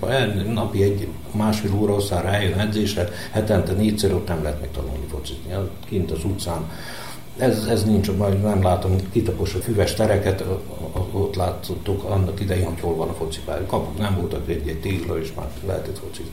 Napi 0.54 0.84
egy 0.84 1.08
másfél 1.32 1.74
óra 1.82 1.94
osztára 1.94 2.28
eljön 2.28 2.60
edzésre, 2.60 3.10
hetente 3.32 3.74
négyszer 3.74 4.14
ott 4.14 4.28
nem 4.28 4.44
lehet 4.44 4.60
megtanulni 4.60 5.06
focizni. 5.10 5.54
Kint 5.86 6.12
az 6.12 6.24
utcán 6.24 6.70
ez, 7.38 7.66
ez 7.70 7.84
nincs, 7.84 8.12
majd 8.12 8.42
nem 8.42 8.64
látom 8.64 8.96
kitapos 9.12 9.54
a 9.54 9.60
füves 9.60 9.94
tereket, 9.94 10.44
ott 11.12 11.36
láttuk 11.36 12.04
annak 12.04 12.40
idején, 12.40 12.66
hogy 12.66 12.80
hol 12.80 12.96
van 12.96 13.10
a 13.10 13.14
focipálya. 13.14 13.66
Kapuk 13.66 13.98
nem 13.98 14.16
voltak, 14.20 14.50
egy, 14.50 14.68
egy 14.68 14.80
tégla, 14.80 15.20
és 15.20 15.34
már 15.36 15.48
lehetett 15.66 16.00
focizni 16.00 16.32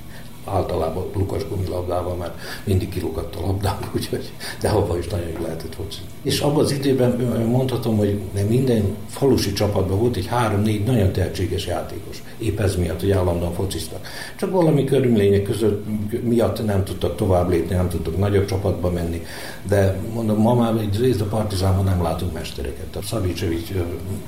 általában 0.52 1.04
lukas 1.14 1.48
gumilabdával, 1.48 2.14
mert 2.14 2.38
mindig 2.64 2.88
kilukadt 2.88 3.36
a 3.36 3.40
labdák, 3.40 3.88
úgyhogy, 3.96 4.32
de 4.60 4.68
abban 4.68 4.98
is 4.98 5.06
nagyon 5.06 5.28
jól 5.28 5.40
lehetett 5.42 5.74
foci. 5.74 5.98
És 6.22 6.40
abban 6.40 6.64
az 6.64 6.70
időben 6.70 7.10
mondhatom, 7.46 7.96
hogy 7.96 8.20
minden 8.48 8.96
falusi 9.08 9.52
csapatban 9.52 9.98
volt 9.98 10.16
egy 10.16 10.26
három-négy 10.26 10.84
nagyon 10.84 11.12
tehetséges 11.12 11.66
játékos. 11.66 12.22
Épp 12.38 12.60
ez 12.60 12.76
miatt, 12.76 13.00
hogy 13.00 13.10
állandóan 13.10 13.54
fociztak. 13.54 14.06
Csak 14.36 14.50
valami 14.50 14.84
körülmények 14.84 15.42
között 15.42 15.84
miatt 16.22 16.64
nem 16.64 16.84
tudtak 16.84 17.16
tovább 17.16 17.48
lépni, 17.48 17.74
nem 17.74 17.88
tudtak 17.88 18.18
nagyobb 18.18 18.44
csapatba 18.44 18.90
menni. 18.90 19.22
De 19.68 20.00
mondom, 20.14 20.38
ma 20.38 20.54
már 20.54 20.76
egy 20.76 20.92
Zézda 20.92 21.24
Partizánban 21.24 21.84
nem 21.84 22.02
látunk 22.02 22.32
mestereket. 22.32 22.96
A 22.96 23.02
Szavicsevics, 23.02 23.72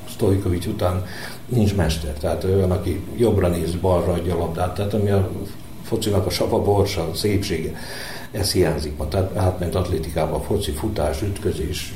Stojkovics 0.09 0.67
után 0.67 1.05
nincs 1.47 1.75
mester. 1.75 2.13
Tehát 2.13 2.45
olyan, 2.45 2.71
aki 2.71 3.01
jobbra 3.17 3.49
néz, 3.49 3.75
balra 3.75 4.13
adja 4.13 4.35
a 4.35 4.39
labdát. 4.39 4.75
Tehát 4.75 4.95
ami 4.95 5.11
a 5.11 5.31
focinak 5.91 6.27
a 6.27 6.31
sava 6.31 6.63
borsa, 6.63 7.09
a 7.09 7.15
szépsége, 7.15 7.75
ez 8.31 8.53
hiányzik 8.53 8.97
ma. 8.97 9.09
Tehát 9.09 9.37
átment 9.37 9.75
a 9.75 10.41
foci, 10.47 10.71
futás, 10.71 11.23
ütközés, 11.23 11.95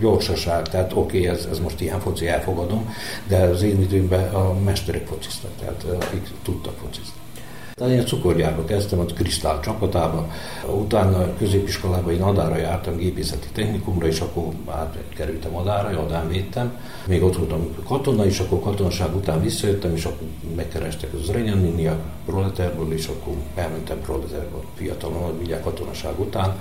gyorsaság, 0.00 0.68
tehát 0.68 0.92
oké, 0.92 1.18
okay, 1.18 1.36
ez, 1.36 1.48
ez 1.50 1.58
most 1.58 1.80
ilyen 1.80 2.00
foci, 2.00 2.26
elfogadom, 2.26 2.94
de 3.28 3.36
az 3.36 3.62
én 3.62 3.80
időmben 3.80 4.34
a 4.34 4.54
mesterek 4.64 5.06
fociztak, 5.06 5.50
tehát 5.58 5.84
akik 5.84 6.28
tudtak 6.42 6.74
focizni. 6.84 7.19
Tehát 7.80 7.94
én 7.94 8.06
cukorgyárba 8.06 8.64
kezdtem, 8.64 8.98
a 8.98 9.04
Krisztál 9.04 9.60
csapatába, 9.60 10.30
utána 10.66 11.36
középiskolában 11.38 12.12
én 12.12 12.22
Adára 12.22 12.56
jártam, 12.56 12.96
gépészeti 12.96 13.48
technikumra, 13.52 14.06
és 14.06 14.20
akkor 14.20 14.44
átkerültem 14.66 15.56
Adára, 15.56 15.98
Adán 15.98 16.28
védtem. 16.28 16.78
Még 17.06 17.22
ott 17.22 17.36
voltam 17.36 17.76
katona, 17.84 18.24
és 18.26 18.38
akkor 18.38 18.60
katonaság 18.60 19.16
után 19.16 19.42
visszajöttem, 19.42 19.94
és 19.94 20.04
akkor 20.04 20.26
megkerestek 20.56 21.12
az 21.14 21.30
Renyanini 21.30 21.86
a 21.86 21.96
proletárből, 22.26 22.92
és 22.92 23.06
akkor 23.06 23.34
elmentem 23.54 24.00
proletárba 24.00 24.62
fiatalon, 24.74 25.36
mindjárt 25.36 25.62
katonaság 25.62 26.20
után 26.20 26.56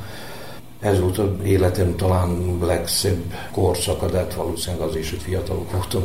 ez 0.80 1.00
volt 1.00 1.18
az 1.18 1.30
életem 1.44 1.96
talán 1.96 2.58
legszebb 2.62 3.34
korszaka, 3.52 4.10
de 4.10 4.18
hát 4.18 4.34
valószínűleg 4.34 4.88
az 4.88 4.96
is, 4.96 5.10
hogy 5.10 5.22
fiatalok 5.22 5.72
voltam, 5.72 6.04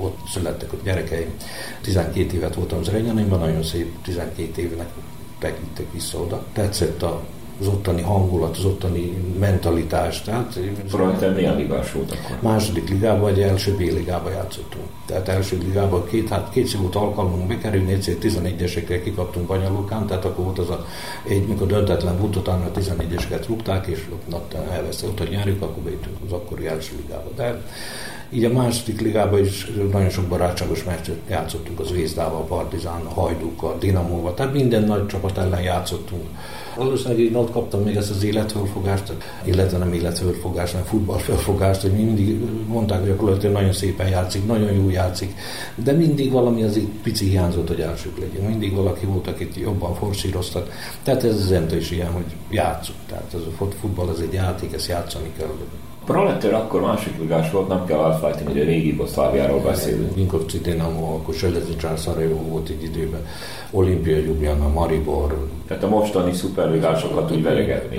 ott 0.00 0.18
születtek 0.32 0.72
a 0.72 0.76
gyerekeim. 0.84 1.34
12 1.82 2.36
évet 2.36 2.54
voltam 2.54 2.78
az 2.78 2.88
Renyanimban, 2.88 3.38
nagyon 3.38 3.62
szép 3.62 4.02
12 4.02 4.62
évnek 4.62 4.88
tekítek 5.38 5.92
vissza 5.92 6.18
oda. 6.18 6.44
Tetszett 6.52 7.02
a 7.02 7.22
az 7.60 7.66
ottani 7.66 8.02
hangulat, 8.02 8.56
az 8.56 8.64
ottani 8.64 9.12
mentalitás. 9.38 10.22
Tehát, 10.22 10.58
Proletár 10.88 11.34
milyen 11.34 11.56
ligás 11.56 11.92
volt 11.92 12.10
akkor? 12.10 12.36
Második 12.40 12.88
ligában, 12.88 13.20
vagy 13.20 13.40
első 13.40 13.74
B 13.74 13.78
ligában 13.78 14.32
játszottunk. 14.32 14.84
Tehát 15.06 15.28
első 15.28 15.58
ligában 15.58 16.06
két, 16.06 16.28
hát 16.28 16.50
két 16.50 16.72
volt 16.72 16.94
alkalmunk 16.94 17.48
bekerülni, 17.48 17.92
egyszer 17.92 18.14
11-esekkel 18.20 19.00
kikaptunk 19.04 19.46
Banyalukán, 19.46 20.06
tehát 20.06 20.24
akkor 20.24 20.44
volt 20.44 20.58
az 20.58 20.70
a, 20.70 20.86
egy, 21.28 21.46
mikor 21.46 21.66
döntetlen 21.66 22.18
volt, 22.18 22.36
utána 22.36 22.64
a 22.64 22.78
11-eseket 22.78 23.44
rúgták, 23.48 23.86
és 23.86 24.06
ott 24.32 24.54
elveszett, 24.70 25.18
hogy 25.18 25.30
nyerjük, 25.30 25.62
akkor 25.62 25.82
bejöttünk 25.82 26.16
az 26.26 26.32
akkori 26.32 26.66
első 26.66 26.92
ligába. 27.02 27.30
De 27.36 27.62
így 28.30 28.44
a 28.44 28.52
második 28.52 29.00
ligában 29.00 29.44
is 29.44 29.72
nagyon 29.92 30.10
sok 30.10 30.24
barátságos 30.24 30.84
meccset 30.84 31.16
játszottunk 31.28 31.80
az 31.80 31.90
Vézdával, 31.90 32.40
a 32.40 32.44
Partizán, 32.44 33.00
a 33.04 33.20
Hajdúkkal, 33.20 33.76
Dinamóval, 33.78 34.34
tehát 34.34 34.52
minden 34.52 34.82
nagy 34.82 35.06
csapat 35.06 35.38
ellen 35.38 35.62
játszottunk. 35.62 36.26
Valószínűleg 36.78 37.18
én 37.18 37.34
ott 37.34 37.50
kaptam 37.50 37.82
még 37.82 37.96
ezt 37.96 38.10
az 38.10 38.24
életfölfogást, 38.24 39.12
illetve 39.44 39.78
nem 39.78 39.92
életfölfogást, 39.92 40.72
hanem 40.72 40.86
futballfölfogást, 40.86 41.80
hogy 41.80 41.92
mindig 41.92 42.40
mondták, 42.66 43.00
hogy 43.00 43.10
a 43.10 43.16
Kulajtő 43.16 43.48
nagyon 43.48 43.72
szépen 43.72 44.08
játszik, 44.08 44.46
nagyon 44.46 44.72
jó 44.72 44.90
játszik, 44.90 45.34
de 45.74 45.92
mindig 45.92 46.30
valami 46.32 46.62
az 46.62 46.76
egy 46.76 46.88
pici 47.02 47.28
hiányzott, 47.28 47.68
hogy 47.68 47.80
elsők 47.80 48.18
legyen. 48.18 48.50
Mindig 48.50 48.74
valaki 48.74 49.06
volt, 49.06 49.26
akit 49.26 49.56
jobban 49.56 49.94
forszíroztak. 49.94 50.72
Tehát 51.02 51.24
ez 51.24 51.34
az 51.34 51.72
is 51.72 51.90
ilyen, 51.90 52.12
hogy 52.12 52.26
játszunk. 52.50 52.98
Tehát 53.08 53.34
ez 53.34 53.40
a 53.40 53.64
futball 53.80 54.08
az 54.08 54.20
egy 54.20 54.32
játék, 54.32 54.72
ezt 54.72 54.88
játszani 54.88 55.32
kell. 55.38 55.48
Proletér 56.08 56.54
akkor 56.54 56.80
másik 56.80 57.18
ligás 57.18 57.50
volt, 57.50 57.68
nem 57.68 57.84
kell 57.84 57.98
elfelejteni, 57.98 58.50
hogy 58.50 58.60
a 58.60 58.64
régi 58.64 58.88
Jugoszláviáról 58.88 59.60
beszélünk. 59.60 60.14
Vinkovci 60.14 60.58
Dinamo, 60.58 61.14
akkor 61.14 61.34
Selezicsán 61.34 61.96
Szarajevó 61.96 62.42
volt 62.48 62.68
egy 62.68 62.82
időben, 62.82 63.26
Olimpia 63.70 64.16
Ljubljana, 64.16 64.68
Maribor. 64.68 65.48
Tehát 65.66 65.82
a 65.82 65.88
mostani 65.88 66.32
szuperligásokat 66.32 67.30
úgy 67.30 67.42
veregetni. 67.42 67.98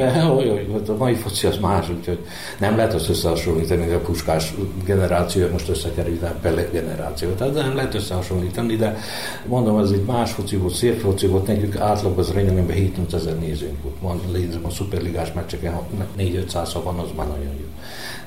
A 0.88 0.96
mai 0.98 1.13
foci 1.13 1.48
az 1.48 1.58
más, 1.58 1.89
úgyhogy 1.89 2.20
nem 2.60 2.75
lehet 2.75 2.94
azt 2.94 3.10
összehasonlítani, 3.10 3.94
a 3.94 4.00
puskás 4.00 4.54
generáció 4.86 5.48
most 5.51 5.70
összekerült 5.70 6.24
a 6.24 6.36
Pelle 6.42 6.68
generáció. 6.72 7.30
Tehát 7.30 7.54
nem 7.54 7.75
lehet 7.75 7.94
összehasonlítani, 7.94 8.75
de 8.75 8.98
mondom, 9.46 9.80
ez 9.80 9.92
egy 9.92 10.04
más 10.06 10.32
foci 10.32 10.56
volt, 10.56 10.74
szép 10.74 11.00
foci 11.00 11.28
volt, 11.28 11.48
nekünk 11.48 11.75
átlagban 11.75 12.24
az 12.24 12.32
Renyelemben 12.34 12.75
7 12.75 12.98
ezer 13.13 13.39
nézőnk 13.39 13.82
volt. 13.82 13.96
Van, 14.01 14.20
a 14.62 14.70
szuperligás 14.70 15.34
meccseken 15.34 15.80
4-500 16.18 16.75
van, 16.84 17.00
az 17.00 17.10
már 17.16 17.28
nagyon 17.28 17.54
jó. 17.60 17.68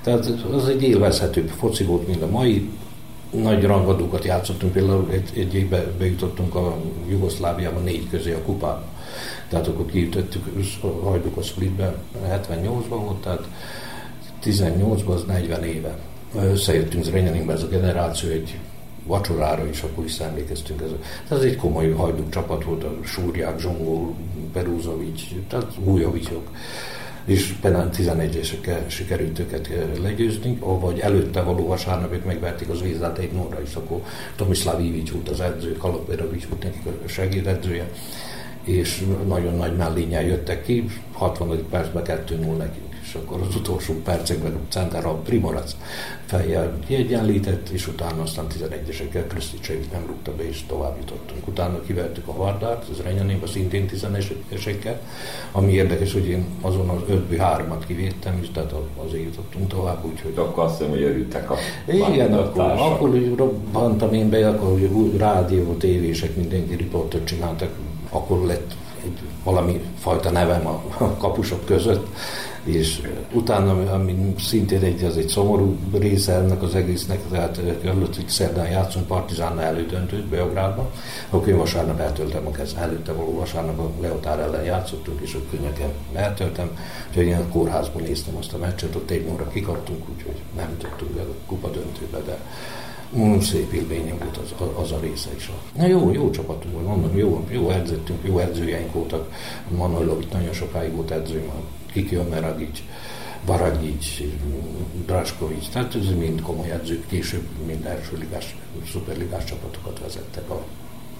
Tehát 0.02 0.26
az 0.52 0.68
egy 0.68 0.82
élvezhetőbb 0.82 1.48
foci 1.48 1.84
volt, 1.84 2.06
mint 2.06 2.22
a 2.22 2.28
mai. 2.28 2.70
Nagy 3.30 3.64
rangadókat 3.64 4.24
játszottunk, 4.24 4.72
például 4.72 5.08
egy, 5.10 5.30
egy 5.34 5.54
évben 5.54 5.84
bejutottunk 5.98 6.54
a 6.54 6.76
Jugoszláviába 7.08 7.78
négy 7.78 8.08
közé 8.10 8.32
a 8.32 8.42
kupába. 8.42 8.84
Tehát 9.48 9.66
akkor 9.68 9.86
kiütöttük, 9.86 10.44
hagyjuk 11.02 11.36
a 11.36 11.42
Splitbe, 11.42 11.94
78-ban 12.28 12.84
volt, 12.88 13.20
tehát 13.22 13.48
18-ban 14.44 15.14
az 15.14 15.24
40 15.24 15.64
éve. 15.64 15.98
Összejöttünk 16.34 17.04
Zrenyaninbe 17.04 17.52
ez 17.52 17.62
a 17.62 17.68
generáció 17.68 18.30
egy 18.30 18.58
vacsorára 19.06 19.68
is, 19.68 19.82
akkor 19.82 20.04
is 20.04 20.18
emlékeztünk. 20.18 20.82
Ez, 20.82 20.90
ez 21.28 21.44
egy 21.44 21.56
komoly 21.56 21.90
hajduk 21.90 22.30
csapat 22.30 22.64
volt, 22.64 22.84
a 22.84 22.92
Súrják, 23.04 23.58
Zsongó, 23.58 24.14
Perúzovics, 24.52 25.22
tehát 25.48 25.72
Újovicsok 25.84 26.48
és 27.24 27.54
penál 27.60 27.90
11-esekkel 27.96 28.86
sikerült 28.86 29.38
őket 29.38 29.70
legyőzni, 30.02 30.58
vagy 30.60 30.98
előtte 30.98 31.40
való 31.40 31.66
vasárnapig 31.66 32.20
megverték 32.24 32.68
az 32.68 32.82
Vézdát 32.82 33.18
egy 33.18 33.32
nóra 33.32 33.62
is, 33.62 33.74
akkor 33.74 34.02
Tomislav 34.36 34.80
Ivics 34.80 35.10
volt 35.10 35.28
az 35.28 35.40
edző, 35.40 35.76
Kaloperovics 35.76 36.46
volt 36.48 36.62
nekik 36.62 36.82
a 37.04 37.08
segédedzője, 37.08 37.90
és 38.64 39.04
nagyon 39.26 39.54
nagy 39.54 39.76
mellényel 39.76 40.22
jöttek 40.22 40.64
ki, 40.64 40.84
60. 41.12 41.66
percben 41.70 42.02
2-0 42.06 42.56
nekünk 42.56 42.91
és 43.12 43.18
akkor 43.18 43.40
az 43.48 43.56
utolsó 43.56 43.94
percekben 44.04 44.56
Center 44.68 45.06
a 45.06 45.14
Primorac 45.14 45.76
fejjel 46.26 46.78
kiegyenlített, 46.86 47.68
és 47.68 47.88
utána 47.88 48.22
aztán 48.22 48.46
11-esekkel 48.58 49.24
Kriszticsevit 49.28 49.92
nem 49.92 50.06
rúgta 50.06 50.34
be, 50.34 50.48
és 50.48 50.62
tovább 50.66 50.96
jutottunk. 51.00 51.48
Utána 51.48 51.80
kivertük 51.80 52.28
a 52.28 52.36
Vardárt, 52.36 52.88
az 52.88 53.00
Renyanéba 53.02 53.46
szintén 53.46 53.88
11-esekkel, 53.92 54.96
ami 55.52 55.72
érdekes, 55.72 56.12
hogy 56.12 56.26
én 56.26 56.44
azon 56.60 56.88
az 56.88 57.00
5 57.08 57.36
3 57.36 57.78
kivédtem, 57.86 58.38
és 58.42 58.48
tehát 58.52 58.74
azért 59.06 59.24
jutottunk 59.24 59.68
tovább, 59.68 60.04
úgyhogy... 60.04 60.32
Akkor 60.36 60.64
azt 60.64 60.76
hiszem, 60.78 60.92
hogy 60.92 61.02
örültek 61.02 61.50
a 61.50 61.56
Igen, 61.86 62.32
akkor, 62.32 62.64
akkor 62.64 63.34
robbantam 63.36 64.12
én 64.12 64.30
be, 64.30 64.48
akkor 64.48 64.68
hogy 64.68 65.16
rádió, 65.16 65.72
tévések, 65.72 66.36
mindenki 66.36 66.74
riportot 66.74 67.24
csináltak, 67.24 67.70
akkor 68.10 68.46
lett 68.46 68.74
egy 69.04 69.18
valami 69.44 69.80
fajta 69.98 70.30
nevem 70.30 70.66
a 70.66 70.82
kapusok 71.18 71.64
között, 71.64 72.06
és 72.64 73.00
utána, 73.32 73.92
ami 73.92 74.34
szintén 74.38 74.82
egy, 74.82 75.04
az 75.04 75.16
egy 75.16 75.28
szomorú 75.28 75.76
része 75.92 76.32
ennek 76.32 76.62
az 76.62 76.74
egésznek, 76.74 77.20
tehát 77.30 77.60
előtt, 77.84 78.16
hogy 78.16 78.28
szerdán 78.28 78.70
játszunk 78.70 79.06
Partizánnal 79.06 79.64
elődöntőt 79.64 80.26
Beográdban, 80.26 80.90
akkor 81.30 81.48
én 81.48 81.56
vasárnap 81.56 82.00
eltöltem 82.00 82.46
a 82.46 82.50
kez, 82.50 82.74
előtte 82.78 83.12
való 83.12 83.34
vasárnap 83.34 83.78
a 83.78 83.90
Leotár 84.00 84.38
ellen 84.38 84.64
játszottunk, 84.64 85.20
és 85.20 85.34
ott 85.34 85.50
könnyeken 85.50 85.90
eltöltem, 86.12 86.78
úgyhogy 87.08 87.26
én 87.26 87.36
a 87.36 87.48
kórházban 87.48 88.02
néztem 88.02 88.36
azt 88.36 88.52
a 88.52 88.58
meccset, 88.58 88.94
ott 88.94 89.10
egy 89.10 89.28
óra 89.32 89.48
kikaptunk, 89.48 90.08
úgyhogy 90.14 90.40
nem 90.56 90.76
tudtunk 90.78 91.10
be 91.10 91.20
a 91.20 91.34
kupa 91.46 91.70
döntőbe, 91.70 92.18
de 92.18 92.38
Mm, 93.16 93.38
szép 93.38 93.72
élményem 93.72 94.18
volt 94.18 94.36
az, 94.36 94.54
az 94.82 94.92
a 94.92 94.98
része 95.00 95.30
is. 95.36 95.50
Na 95.76 95.86
jó, 95.86 96.12
jó 96.12 96.30
csapatunk 96.30 96.74
volt, 96.74 96.86
mondom, 96.86 97.16
jó, 97.16 97.44
jó 97.50 97.70
edzőtünk, 97.70 98.18
jó 98.24 98.38
edzőjeink 98.38 98.92
voltak. 98.92 99.32
Manojlovic 99.76 100.32
nagyon 100.32 100.52
sokáig 100.52 100.92
volt 100.94 101.10
edzőm, 101.10 101.50
Kiki 101.92 102.18
Omeragic, 102.18 102.82
Baragic, 103.46 104.06
Draskovic, 105.06 105.68
tehát 105.68 105.94
ez 105.94 106.06
mind 106.18 106.40
komoly 106.42 106.70
edzők, 106.70 107.06
később 107.06 107.46
mind 107.66 107.84
első 107.84 108.16
ligás, 108.18 108.56
szuperligás 108.92 109.44
csapatokat 109.44 110.00
vezettek 110.00 110.50
a 110.50 110.64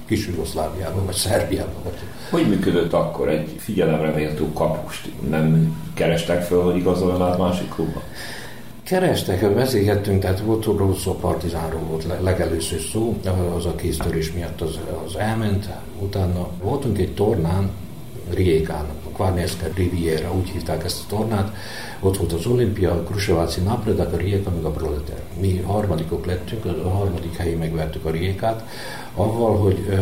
kis 0.06 0.26
Jugoszláviában, 0.26 1.04
vagy 1.04 1.14
Szerbiában. 1.14 1.82
Vagy... 1.82 1.98
Hogy 2.30 2.48
működött 2.48 2.92
akkor 2.92 3.28
egy 3.28 3.54
figyelemre 3.58 4.10
méltó 4.10 4.52
kapust? 4.52 5.08
Nem 5.28 5.76
kerestek 5.94 6.42
föl, 6.42 6.62
hogy 6.62 6.76
igazoljon 6.76 7.38
másik 7.38 7.68
klubba? 7.68 8.02
Kerestek, 8.92 9.54
beszélgettünk, 9.54 10.20
tehát 10.20 10.40
volt 10.40 10.64
róla 10.64 10.94
szó, 10.94 11.14
Partizánról 11.14 11.80
volt 11.80 12.06
legelőször 12.20 12.80
szó, 12.80 13.16
az 13.56 13.66
a 13.66 13.74
kéztörés 13.74 14.32
miatt 14.32 14.60
az, 14.60 14.78
az 15.06 15.16
elment, 15.16 15.68
utána 15.98 16.48
voltunk 16.62 16.98
egy 16.98 17.14
tornán, 17.14 17.70
Riekán, 18.30 18.84
a 19.06 19.08
Kvarneska 19.14 19.66
Riviera, 19.74 20.34
úgy 20.34 20.48
hívták 20.48 20.84
ezt 20.84 21.02
a 21.02 21.16
tornát, 21.16 21.56
ott 22.00 22.16
volt 22.16 22.32
az 22.32 22.46
olimpia, 22.46 23.02
Kruseváci 23.02 23.60
Napredak, 23.60 24.12
a 24.12 24.16
Rijeka, 24.16 24.50
meg 24.50 24.64
a 24.64 24.70
Proleter. 24.70 25.22
Mi 25.40 25.62
harmadikok 25.66 26.26
lettünk, 26.26 26.64
a 26.64 26.88
harmadik 26.88 27.36
helyi 27.36 27.54
megvertük 27.54 28.04
a 28.04 28.10
Riekát, 28.10 28.68
avval, 29.14 29.56
hogy 29.56 29.98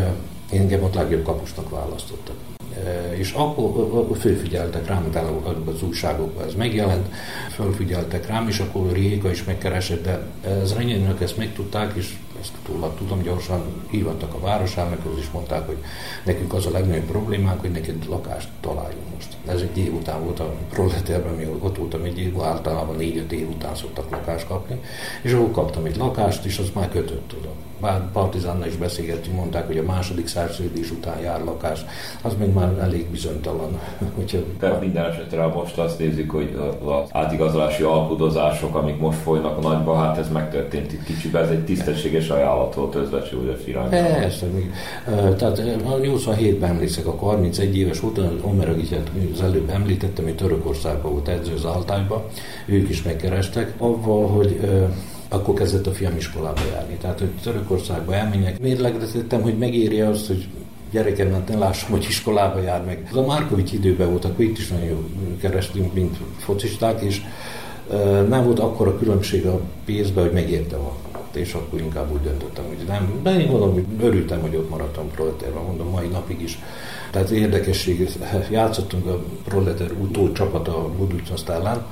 engem 0.50 0.82
ott 0.82 0.94
legjobb 0.94 1.22
kapusnak 1.22 1.70
választottak 1.70 2.49
és 3.16 3.32
akkor 3.32 4.06
fölfigyeltek 4.18 4.86
rám, 4.86 5.10
az 5.66 5.82
újságokban 5.82 6.46
ez 6.46 6.54
megjelent, 6.54 7.06
fölfigyeltek 7.54 8.26
rám, 8.26 8.48
és 8.48 8.58
akkor 8.58 8.92
Réka 8.92 9.30
is 9.30 9.44
megkeresett, 9.44 10.04
de 10.04 10.22
ez 10.62 10.74
Renyénök 10.74 11.20
ezt 11.20 11.36
megtudták, 11.36 11.92
és 11.96 12.14
ezt 12.40 12.52
túl 12.64 12.94
tudom 12.98 13.22
gyorsan 13.22 13.62
hívattak 13.90 14.34
a 14.34 14.40
városának, 14.40 14.98
és 15.18 15.30
mondták, 15.32 15.66
hogy 15.66 15.76
nekünk 16.24 16.52
az 16.52 16.66
a 16.66 16.70
legnagyobb 16.70 17.04
problémánk, 17.04 17.60
hogy 17.60 17.70
neked 17.70 18.08
lakást 18.08 18.48
találjunk 18.60 19.14
most. 19.14 19.36
Ez 19.46 19.60
egy 19.60 19.78
év 19.78 19.94
után 19.94 20.24
volt 20.24 20.40
a 20.40 20.54
proletérben, 20.70 21.34
mi 21.34 21.46
ott 21.58 21.76
voltam 21.76 22.02
egy 22.02 22.18
év, 22.18 22.42
általában 22.42 22.96
négy-öt 22.96 23.32
év 23.32 23.48
után 23.48 23.74
szoktak 23.74 24.10
lakást 24.10 24.46
kapni, 24.46 24.80
és 25.22 25.32
ahol 25.32 25.50
kaptam 25.50 25.84
egy 25.84 25.96
lakást, 25.96 26.44
és 26.44 26.58
az 26.58 26.70
már 26.74 26.88
kötött 26.88 27.28
tudom. 27.28 27.69
Bár 27.80 28.10
Partizánnal 28.12 28.66
is 28.66 28.76
beszélgettünk, 28.76 29.36
mondták, 29.36 29.66
hogy 29.66 29.78
a 29.78 29.82
második 29.82 30.26
szerződés 30.26 30.90
után 30.90 31.20
jár 31.20 31.44
lakás, 31.44 31.84
az 32.22 32.34
még 32.38 32.52
már 32.52 32.78
elég 32.80 33.10
bizonytalan. 33.10 33.78
Úgyhogy, 34.20 34.44
Tehát 34.58 34.80
minden 34.80 35.04
esetre 35.04 35.46
most 35.46 35.78
azt 35.78 35.98
nézzük, 35.98 36.30
hogy 36.30 36.58
az 36.84 37.08
átigazolási 37.12 37.82
alkudozások, 37.82 38.74
amik 38.74 38.98
most 38.98 39.18
folynak 39.18 39.58
a 39.58 39.60
nagyba, 39.60 39.94
hát 39.94 40.18
ez 40.18 40.28
megtörtént 40.32 40.92
itt 40.92 41.04
kicsiben, 41.04 41.42
ez 41.42 41.50
egy 41.50 41.64
tisztességes 41.64 42.28
ajánlat 42.28 42.74
volt 42.74 42.94
Özvecsi 42.94 43.34
József 43.34 43.66
irányában. 43.66 44.20
Persze, 44.20 44.46
még, 44.46 44.72
tehát 45.36 45.58
a 45.84 45.96
87-ben 45.96 46.70
emlékszek, 46.70 47.06
a 47.06 47.16
31 47.16 47.76
éves 47.76 48.00
volt, 48.00 48.20
Omeragicet 48.42 49.10
az 49.32 49.40
előbb 49.40 49.70
említettem, 49.70 50.24
hogy 50.24 50.34
Törökországban 50.34 51.12
volt 51.12 51.28
edző 51.28 51.54
az 51.54 51.64
Altályban, 51.64 52.22
ők 52.66 52.88
is 52.88 53.02
megkerestek, 53.02 53.74
avval, 53.78 54.28
hogy 54.28 54.60
akkor 55.32 55.54
kezdett 55.54 55.86
a 55.86 55.92
fiam 55.92 56.16
iskolába 56.16 56.60
járni. 56.72 56.94
Tehát, 56.94 57.18
hogy 57.18 57.30
Törökországba 57.42 58.14
elmenjek, 58.14 58.60
mérlegre 58.60 59.06
tettem, 59.06 59.42
hogy 59.42 59.58
megéri 59.58 60.00
azt, 60.00 60.26
hogy 60.26 60.48
gyerekem, 60.90 61.32
hát 61.32 61.48
ne 61.48 61.58
lássam, 61.58 61.90
hogy 61.90 62.06
iskolába 62.08 62.60
jár 62.60 62.84
meg. 62.84 63.08
Az 63.10 63.16
a 63.16 63.26
Márkovics 63.26 63.72
időben 63.72 64.10
volt, 64.10 64.24
akkor 64.24 64.44
itt 64.44 64.58
is 64.58 64.68
nagyon 64.68 65.36
kerestünk, 65.40 65.94
mint 65.94 66.16
focisták, 66.38 67.00
és 67.00 67.20
nem 68.28 68.44
volt 68.44 68.58
akkor 68.58 68.88
a 68.88 68.98
különbség 68.98 69.46
a 69.46 69.60
pénzben, 69.84 70.24
hogy 70.24 70.32
megérte 70.32 70.76
a 70.76 70.96
és 71.36 71.54
akkor 71.54 71.80
inkább 71.80 72.12
úgy 72.12 72.20
döntöttem, 72.20 72.64
hogy 72.68 72.86
nem. 72.86 73.20
De 73.22 73.40
én 73.40 73.50
gondolom, 73.50 73.74
hogy 73.74 73.84
örültem, 74.00 74.40
hogy 74.40 74.56
ott 74.56 74.70
maradtam 74.70 75.10
proletérben, 75.10 75.62
mondom, 75.62 75.88
mai 75.88 76.06
napig 76.06 76.42
is 76.42 76.58
Tehát 77.10 77.30
érdekesség, 77.30 78.08
játszottunk 78.50 79.06
a 79.06 79.22
Proleter 79.44 79.90
utó 80.00 80.32
csapat 80.32 80.68
a 80.68 80.88
Budutasztálán, 80.98 81.86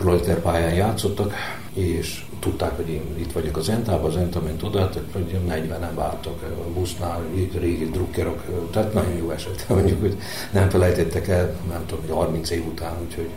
Proleter 0.00 0.40
pályán 0.40 0.74
játszottak, 0.74 1.34
és 1.72 2.24
tudták, 2.38 2.76
hogy 2.76 2.88
én 2.88 3.02
itt 3.18 3.32
vagyok 3.32 3.56
az 3.56 3.64
Zentában, 3.64 4.04
az 4.04 4.12
Zenta 4.12 4.40
ment 4.40 4.62
oda, 4.62 4.88
tehát 4.88 5.08
hogy 5.12 5.36
40-en 5.48 5.94
vártak 5.94 6.42
a 6.42 6.70
busznál, 6.74 7.22
régi 7.58 7.84
drukkerok, 7.84 8.44
tehát 8.70 8.94
nagyon 8.94 9.16
jó 9.16 9.30
eset, 9.30 9.64
mondjuk, 9.68 10.00
hogy 10.00 10.16
nem 10.50 10.68
felejtettek 10.68 11.28
el, 11.28 11.56
nem 11.68 11.86
tudom, 11.86 12.04
hogy 12.04 12.14
30 12.16 12.50
év 12.50 12.66
után, 12.66 12.92
úgyhogy 13.06 13.28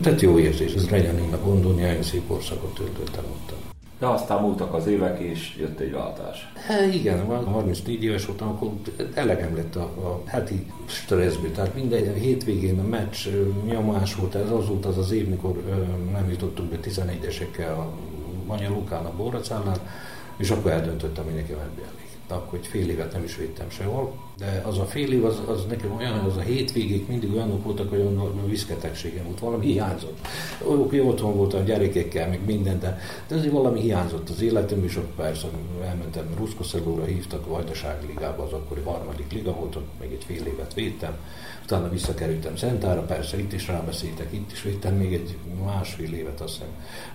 tehát 0.00 0.20
jó 0.20 0.38
érzés, 0.38 0.72
ez 0.72 0.88
Renyaninnak 0.88 1.44
gondolni, 1.44 1.82
nagyon 1.82 2.02
szép 2.02 2.26
korszakot 2.26 2.74
töltöttem 2.74 3.24
ott. 3.24 3.71
De 4.02 4.08
aztán 4.08 4.40
múltak 4.40 4.74
az 4.74 4.86
évek, 4.86 5.20
és 5.20 5.56
jött 5.58 5.80
egy 5.80 5.92
váltás. 5.92 6.52
Hát 6.54 6.94
igen, 6.94 7.44
34 7.44 8.02
éves 8.02 8.26
voltam, 8.26 8.48
akkor 8.48 8.70
elegem 9.14 9.56
lett 9.56 9.76
a, 9.76 9.82
a 9.82 10.22
heti 10.26 10.66
stresszből. 10.86 11.52
Tehát 11.52 11.74
minden 11.74 12.14
hétvégén 12.14 12.78
a 12.78 12.88
meccs 12.88 13.28
nyomás 13.64 14.14
volt, 14.14 14.34
ez 14.34 14.50
az 14.50 14.68
volt 14.68 14.86
az 14.86 14.98
az 14.98 15.10
év, 15.12 15.28
mikor 15.28 15.62
nem 16.12 16.30
jutottunk 16.30 16.70
be 16.70 16.76
11-esekkel 16.82 17.76
a 17.76 17.92
Manya 18.46 18.68
Lukán 18.68 19.04
a 19.04 19.12
Borracánál, 19.16 19.78
és 20.36 20.50
akkor 20.50 20.70
eldöntöttem, 20.70 21.24
hogy 21.24 21.34
nekem 21.34 21.58
Akkor 22.34 22.58
egy 22.58 22.66
fél 22.66 22.88
évet 22.88 23.12
nem 23.12 23.24
is 23.24 23.36
védtem 23.36 23.70
sehol, 23.70 24.12
de 24.38 24.62
az 24.66 24.78
a 24.78 24.84
fél 24.84 25.12
év, 25.12 25.24
az, 25.24 25.40
az 25.46 25.64
nekem 25.68 25.94
olyan, 25.96 26.18
az 26.18 26.36
a 26.36 26.40
hétvégék 26.40 27.08
mindig 27.08 27.32
olyanok 27.32 27.64
voltak, 27.64 27.90
hogy 27.90 27.98
olyan 27.98 28.46
viszketegségem 28.46 29.24
volt, 29.24 29.38
valami 29.38 29.66
hiányzott. 29.66 30.18
Oké, 30.64 31.00
otthon 31.00 31.36
voltam 31.36 31.60
a 31.60 31.64
gyerekekkel, 31.64 32.28
meg 32.28 32.44
minden, 32.46 32.78
de, 32.78 32.98
de 33.28 33.34
azért 33.34 33.52
valami 33.52 33.80
hiányzott 33.80 34.28
az 34.28 34.42
életem, 34.42 34.84
és 34.84 34.96
akkor 34.96 35.24
persze 35.24 35.48
elmentem 35.84 36.26
Ruszkoszelóra, 36.36 37.04
hívtak 37.04 37.46
a 37.46 37.50
Vajdasági 37.50 38.06
Ligába, 38.06 38.42
az 38.42 38.52
akkori 38.52 38.80
harmadik 38.80 39.32
liga 39.32 39.52
volt, 39.52 39.76
ott 39.76 39.88
még 40.00 40.12
egy 40.12 40.24
fél 40.24 40.46
évet 40.46 40.74
védtem, 40.74 41.16
utána 41.62 41.88
visszakerültem 41.88 42.56
Szentára, 42.56 43.00
persze 43.00 43.38
itt 43.38 43.52
is 43.52 43.68
rábeszéltek, 43.68 44.32
itt 44.32 44.52
is 44.52 44.62
védtem 44.62 44.94
még 44.94 45.12
egy 45.12 45.36
másfél 45.64 46.14
évet, 46.14 46.40
azt 46.40 46.52
hiszem 46.52 46.68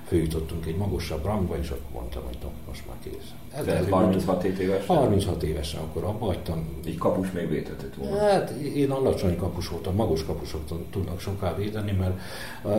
főjutottunk 0.07 0.65
egy 0.65 0.75
magasabb 0.75 1.25
rangba, 1.25 1.57
és 1.57 1.69
akkor 1.69 1.91
mondtam, 1.93 2.21
hogy 2.25 2.37
no, 2.41 2.49
most 2.67 2.83
már 2.87 2.95
kész. 3.03 3.31
Ez 3.55 3.67
Ez 3.67 3.89
36 3.89 4.43
éves? 4.43 4.85
36 4.85 5.06
évesen 5.43 5.81
akkor 5.81 6.03
abba 6.03 6.25
hagytam. 6.25 6.67
Így 6.87 6.97
kapus 6.97 7.31
még 7.31 7.49
védhetett 7.49 7.95
volna? 7.95 8.17
Hát 8.17 8.49
én 8.49 8.91
alacsony 8.91 9.37
kapus 9.37 9.67
voltam, 9.67 9.95
magas 9.95 10.25
kapusok 10.25 10.61
tudnak 10.91 11.19
soká 11.19 11.55
védeni, 11.55 11.91
mert 11.91 12.19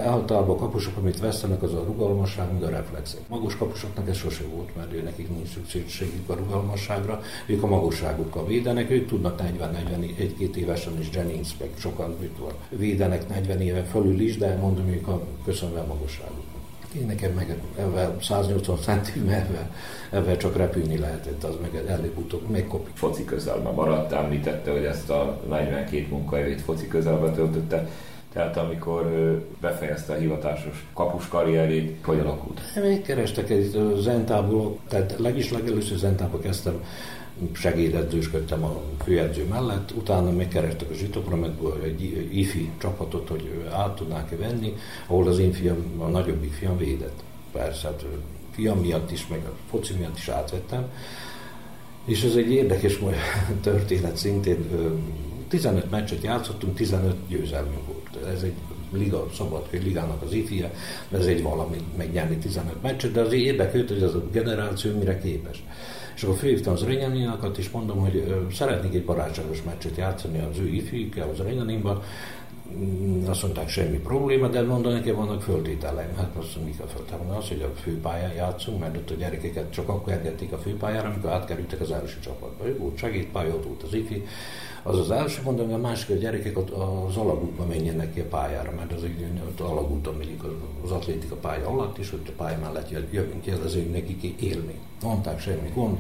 általában 0.07 0.57
a 0.57 0.59
kapusok, 0.59 0.97
amit 0.97 1.21
vesztenek, 1.21 1.63
az 1.63 1.75
a 1.75 1.85
rugalmasság, 1.87 2.53
meg 2.53 2.63
a 2.63 2.69
reflexek. 2.69 3.21
Magos 3.29 3.57
kapusoknak 3.57 4.09
ez 4.09 4.17
sose 4.17 4.45
volt, 4.55 4.77
mert 4.77 4.93
ő 4.93 5.03
nekik 5.03 5.29
nincs 5.29 5.49
szükségük 5.69 6.29
a 6.29 6.35
rugalmasságra, 6.35 7.21
ők 7.47 7.63
a 7.63 7.67
magasságukkal 7.67 8.47
védenek, 8.47 8.91
ők 8.91 9.09
tudnak 9.09 9.43
40-41-2 9.43 10.55
évesen 10.55 10.99
is 11.01 11.09
Jennings, 11.13 11.57
meg 11.59 11.69
sokan 11.79 12.17
védenek 12.69 13.29
40 13.29 13.61
éve 13.61 13.83
fölül 13.83 14.21
is, 14.21 14.37
de 14.37 14.57
mondom, 14.57 14.89
ők 14.89 15.09
a 15.09 15.23
köszönve 15.45 15.81
a 15.81 15.87
magasságuk. 15.87 16.58
Én 16.97 17.07
nekem 17.07 17.33
meg 17.33 17.61
ebben 17.79 18.17
180 18.21 18.77
centim, 18.77 19.29
ebben, 19.29 19.71
ebben 20.11 20.39
csak 20.39 20.57
repülni 20.57 20.99
lehetett, 20.99 21.45
az 21.45 21.55
meg 21.61 21.83
előbb-utóbb 21.87 22.49
megkopik. 22.49 22.97
Foci 22.97 23.25
közelben 23.25 23.75
maradt, 23.75 24.13
említette, 24.13 24.71
hogy 24.71 24.85
ezt 24.85 25.11
a 25.11 25.41
42 25.49 26.07
munkaevét 26.11 26.61
foci 26.61 26.89
közelben 26.89 27.33
töltötte. 27.35 27.89
Tehát 28.33 28.57
amikor 28.57 29.05
befejezte 29.61 30.13
a 30.13 30.17
hivatásos 30.17 30.87
kapus 30.95 31.29
karrierét, 31.29 31.97
hogy 32.05 32.19
alakult? 32.19 32.61
Megkerestek 32.75 33.51
egy 33.51 33.95
Zentából, 34.01 34.79
tehát 34.89 35.15
legis 35.19 35.51
legelőször 35.51 35.99
Zentába 35.99 36.39
kezdtem 36.39 36.85
segédedzősködtem 37.53 38.65
a 38.65 38.83
főedző 39.05 39.45
mellett, 39.45 39.93
utána 39.97 40.31
megkerestek 40.31 40.91
a 40.91 40.95
Zsitoprometből 40.95 41.83
egy 41.83 42.29
ifi 42.33 42.71
csapatot, 42.79 43.29
hogy 43.29 43.65
át 43.73 43.97
tudnák-e 43.97 44.37
venni, 44.37 44.75
ahol 45.07 45.29
az 45.29 45.39
én 45.39 45.53
fiam, 45.53 45.85
a 45.99 46.07
nagyobbik 46.07 46.53
fiam 46.53 46.77
védett. 46.77 47.23
Persze, 47.53 47.87
hát 47.87 48.05
fiam 48.51 48.79
miatt 48.79 49.11
is, 49.11 49.27
meg 49.27 49.41
a 49.45 49.53
foci 49.71 49.95
miatt 49.95 50.17
is 50.17 50.29
átvettem. 50.29 50.87
És 52.05 52.23
ez 52.23 52.35
egy 52.35 52.51
érdekes 52.51 52.99
történet 53.63 54.17
szintén. 54.17 54.67
15 55.49 55.91
meccset 55.91 56.23
játszottunk, 56.23 56.77
15 56.77 57.17
győzelmünk 57.29 57.87
volt. 57.87 58.27
Ez 58.35 58.43
egy 58.43 58.55
liga, 58.93 59.27
szabad 59.37 59.69
ligának 59.71 60.23
az 60.23 60.33
ifia, 60.33 60.71
ez 61.13 61.27
egy 61.27 61.43
valami 61.43 61.77
megnyerni 61.97 62.37
15 62.37 62.83
meccset, 62.83 63.13
de 63.13 63.21
azért 63.21 63.43
érdekült, 63.43 63.89
hogy 63.89 64.03
az 64.03 64.15
a 64.15 64.25
generáció 64.33 64.99
mire 64.99 65.19
képes. 65.19 65.63
És 66.19 66.25
akkor 66.25 66.37
fölhívtam 66.37 66.73
az 66.73 66.83
Renyaniakat, 66.83 67.59
és 67.59 67.71
mondom, 67.71 67.99
hogy 67.99 68.47
szeretnék 68.53 68.95
egy 68.95 69.05
barátságos 69.05 69.63
meccset 69.63 69.97
játszani 69.97 70.39
az 70.51 70.59
ő 70.59 70.69
ifjükkel, 70.69 71.29
az 71.29 71.39
Renyaninban. 71.39 72.03
Mm, 72.77 73.29
azt 73.29 73.43
mondták, 73.43 73.69
semmi 73.69 73.97
probléma, 73.97 74.49
de 74.49 74.63
mondom, 74.63 74.93
nekem 74.93 75.15
vannak 75.15 75.43
földételeim. 75.43 76.17
Hát 76.17 76.31
azt 76.37 76.55
mondom, 76.55 76.65
mik 76.65 76.81
a 76.81 76.87
földételeim? 76.87 77.37
Az, 77.37 77.49
hogy 77.49 77.63
a 77.63 77.81
főpályán 77.81 78.33
játszunk, 78.33 78.81
mert 78.81 78.97
ott 78.97 79.11
a 79.11 79.15
gyerekeket 79.15 79.73
csak 79.73 79.89
akkor 79.89 80.13
engedték 80.13 80.53
a 80.53 80.59
főpályára, 80.59 81.09
amikor 81.09 81.31
átkerültek 81.31 81.81
az 81.81 81.91
első 81.91 82.19
csapatba. 82.21 82.67
Ő 82.67 82.79
volt 82.79 82.99
segédpálya, 82.99 83.55
ott 83.55 83.65
volt 83.65 83.83
az 83.83 83.95
ifi, 83.95 84.25
az 84.89 84.99
az 84.99 85.11
első, 85.11 85.41
mondom, 85.45 85.73
a 85.73 85.77
másik, 85.77 86.11
a 86.11 86.19
gyerekek 86.19 86.59
ott 86.59 86.71
az 86.71 87.17
alagútba 87.17 87.67
menjenek 87.67 88.15
ki 88.15 88.21
a 88.21 88.25
pályára, 88.25 88.73
mert 88.77 88.93
az 88.93 89.03
egy 89.03 89.27
ott 89.49 89.61
alagúton 89.61 90.15
megyik 90.15 90.43
az 90.85 90.91
atlétika 90.91 91.35
pálya 91.35 91.69
alatt, 91.69 91.99
és 91.99 92.13
ott 92.13 92.29
a 92.29 92.33
pálya 92.37 92.59
mellett 92.59 92.91
jövünk 93.11 93.41
ki, 93.41 93.51
az 93.51 93.75
ő 93.75 93.89
nekik 93.93 94.23
élmény. 94.23 94.79
Mondták, 95.03 95.41
semmi 95.41 95.71
gond. 95.75 95.99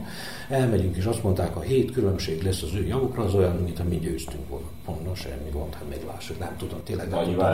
Elmegyünk, 0.48 0.96
és 0.96 1.04
azt 1.04 1.22
mondták, 1.22 1.56
a 1.56 1.60
hét 1.60 1.92
különbség 1.92 2.42
lesz 2.42 2.62
az 2.62 2.74
ő 2.74 2.86
javukra, 2.86 3.22
az 3.22 3.34
olyan, 3.34 3.56
mint 3.56 3.88
mi 3.88 3.96
győztünk 3.96 4.48
volna. 4.48 4.66
Mondom, 4.86 5.14
semmi 5.14 5.50
gond, 5.52 5.74
hát 5.74 5.88
még 5.88 5.98
lássuk, 6.06 6.38
nem 6.38 6.56
tudom, 6.56 6.78
tényleg 6.84 7.08
nem 7.08 7.24
tudom. 7.24 7.44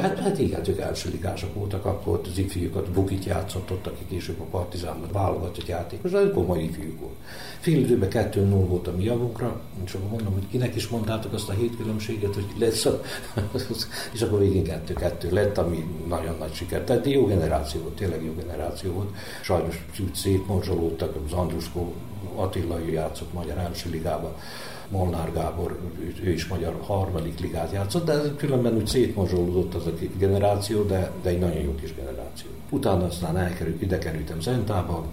Hát, 0.00 0.18
hát 0.18 0.38
igen, 0.38 0.60
ők 0.68 0.78
első 0.78 1.10
ligások 1.10 1.54
voltak, 1.54 1.84
akkor 1.84 2.20
az 2.30 2.38
ifjúkat, 2.38 2.90
Bukit 2.90 3.24
játszott 3.24 3.70
ott, 3.70 3.86
aki 3.86 4.04
később 4.08 4.40
a 4.40 4.44
Partizánban 4.44 5.08
válogatott 5.12 5.66
játékos, 5.66 6.10
de 6.10 6.30
komoly 6.30 6.62
ifjúk 6.62 7.00
volt. 7.00 7.14
Fél 7.60 7.78
időben 7.78 8.08
2-0 8.12 8.64
volt 8.68 8.86
a 8.86 8.92
mi 8.96 9.04
javunkra, 9.04 9.60
és 9.84 9.94
akkor 9.94 10.10
mondom, 10.10 10.35
hogy 10.36 10.48
kinek 10.48 10.74
is 10.74 10.88
mondtátok 10.88 11.32
azt 11.32 11.48
a 11.48 11.52
hét 11.52 11.76
különbséget, 11.76 12.34
hogy 12.34 12.46
lesz 12.58 12.84
a... 12.84 13.00
és 14.14 14.22
akkor 14.22 14.38
végén 14.38 14.64
kettő-kettő 14.64 15.30
lett, 15.30 15.58
ami 15.58 15.84
nagyon 16.08 16.36
nagy 16.38 16.54
siker. 16.54 16.80
Tehát 16.80 17.06
jó 17.06 17.26
generáció 17.26 17.80
volt, 17.80 17.94
tényleg 17.94 18.24
jó 18.24 18.34
generáció 18.34 18.92
volt. 18.92 19.08
Sajnos 19.42 19.84
úgy 20.00 20.14
szétmorzsolódtak, 20.14 21.16
az 21.26 21.32
Andruskó 21.32 21.94
Attila 22.34 22.78
játszott 22.78 23.32
Magyar 23.32 23.58
első 23.58 23.90
ligában, 23.90 24.34
Molnár 24.88 25.32
Gábor, 25.32 25.78
ő 26.22 26.30
is 26.30 26.46
magyar 26.46 26.76
harmadik 26.80 27.40
ligát 27.40 27.72
játszott, 27.72 28.06
de 28.06 28.34
különben 28.36 28.74
úgy 28.74 28.86
szétmorzsolódott 28.86 29.74
az 29.74 29.86
a 29.86 29.90
generáció, 30.18 30.82
de, 30.82 31.10
de 31.22 31.28
egy 31.28 31.38
nagyon 31.38 31.62
jó 31.62 31.74
kis 31.74 31.94
generáció. 31.94 32.48
Utána 32.70 33.04
aztán 33.04 33.36
elkerült, 33.36 33.82
ide 33.82 33.98
kerültem 33.98 34.40
Zentába, 34.40 35.04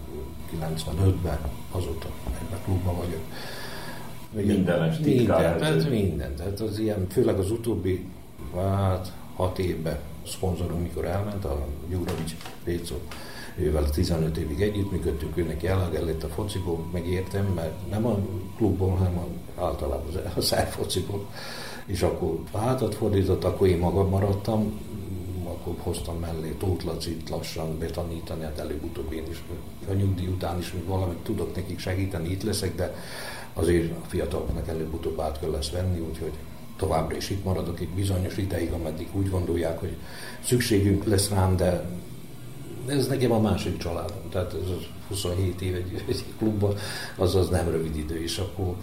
95-ben, 0.61 1.39
azóta 1.71 2.07
ebben 2.25 2.59
klubban 2.63 2.95
vagyok. 2.95 3.21
Mindenes 4.35 4.97
minden, 4.97 5.57
tehát 5.57 5.89
minden. 5.89 6.35
Tehát 6.35 6.59
az 6.59 6.79
ilyen, 6.79 7.07
főleg 7.09 7.39
az 7.39 7.51
utóbbi 7.51 8.05
hát, 8.55 9.11
hat 9.35 9.59
évben 9.59 9.97
szponzorom, 10.27 10.81
mikor 10.81 11.05
elment, 11.05 11.45
a 11.45 11.65
Júrovics 11.89 12.35
Pécó, 12.63 12.95
ővel 13.57 13.89
15 13.89 14.37
évig 14.37 14.61
együttműködtünk, 14.61 15.37
ő 15.37 15.43
neki 15.43 15.67
lett 15.67 16.23
a 16.23 16.27
fociból, 16.27 16.85
megértem, 16.91 17.45
mert 17.55 17.89
nem 17.89 18.05
a 18.05 18.17
klubból, 18.57 18.89
hanem 18.89 19.13
általában 19.59 20.05
a 20.35 20.41
szerfociból. 20.41 21.25
És 21.85 22.01
akkor 22.01 22.39
hátat 22.53 22.95
fordított, 22.95 23.43
akkor 23.43 23.67
én 23.67 23.77
magam 23.77 24.09
maradtam, 24.09 24.79
akkor 25.63 25.75
hoztam 25.83 26.19
mellé 26.19 26.49
Tóth 26.49 26.85
Lacit 26.85 27.29
lassan 27.29 27.79
betanítani, 27.79 28.43
hát 28.43 28.59
előbb-utóbb 28.59 29.11
én 29.11 29.23
is, 29.29 29.43
a 29.89 29.93
nyugdíj 29.93 30.27
után 30.27 30.59
is 30.59 30.71
még 30.71 30.85
valamit 30.85 31.17
tudok 31.17 31.55
nekik 31.55 31.79
segíteni, 31.79 32.29
itt 32.29 32.43
leszek, 32.43 32.75
de 32.75 32.95
azért 33.53 33.91
a 33.91 34.05
fiataloknak 34.07 34.67
előbb-utóbb 34.67 35.19
át 35.19 35.39
kell 35.39 35.49
lesz 35.49 35.69
venni, 35.69 35.99
úgyhogy 35.99 36.31
továbbra 36.77 37.15
is 37.15 37.29
itt 37.29 37.43
maradok 37.43 37.79
egy 37.79 37.89
bizonyos 37.89 38.37
ideig, 38.37 38.71
ameddig 38.71 39.07
úgy 39.11 39.29
gondolják, 39.29 39.79
hogy 39.79 39.95
szükségünk 40.43 41.05
lesz 41.05 41.29
rám, 41.29 41.55
de 41.55 41.85
ez 42.87 43.07
nekem 43.07 43.31
a 43.31 43.39
másik 43.39 43.77
családom, 43.77 44.29
tehát 44.29 44.53
ez 44.53 44.69
az 44.69 44.85
27 45.07 45.61
év 45.61 45.75
egy, 45.75 46.03
egy 46.07 46.23
klubban, 46.37 46.75
az 47.17 47.35
az 47.35 47.49
nem 47.49 47.69
rövid 47.69 47.97
idő, 47.97 48.23
és 48.23 48.37
akkor 48.37 48.75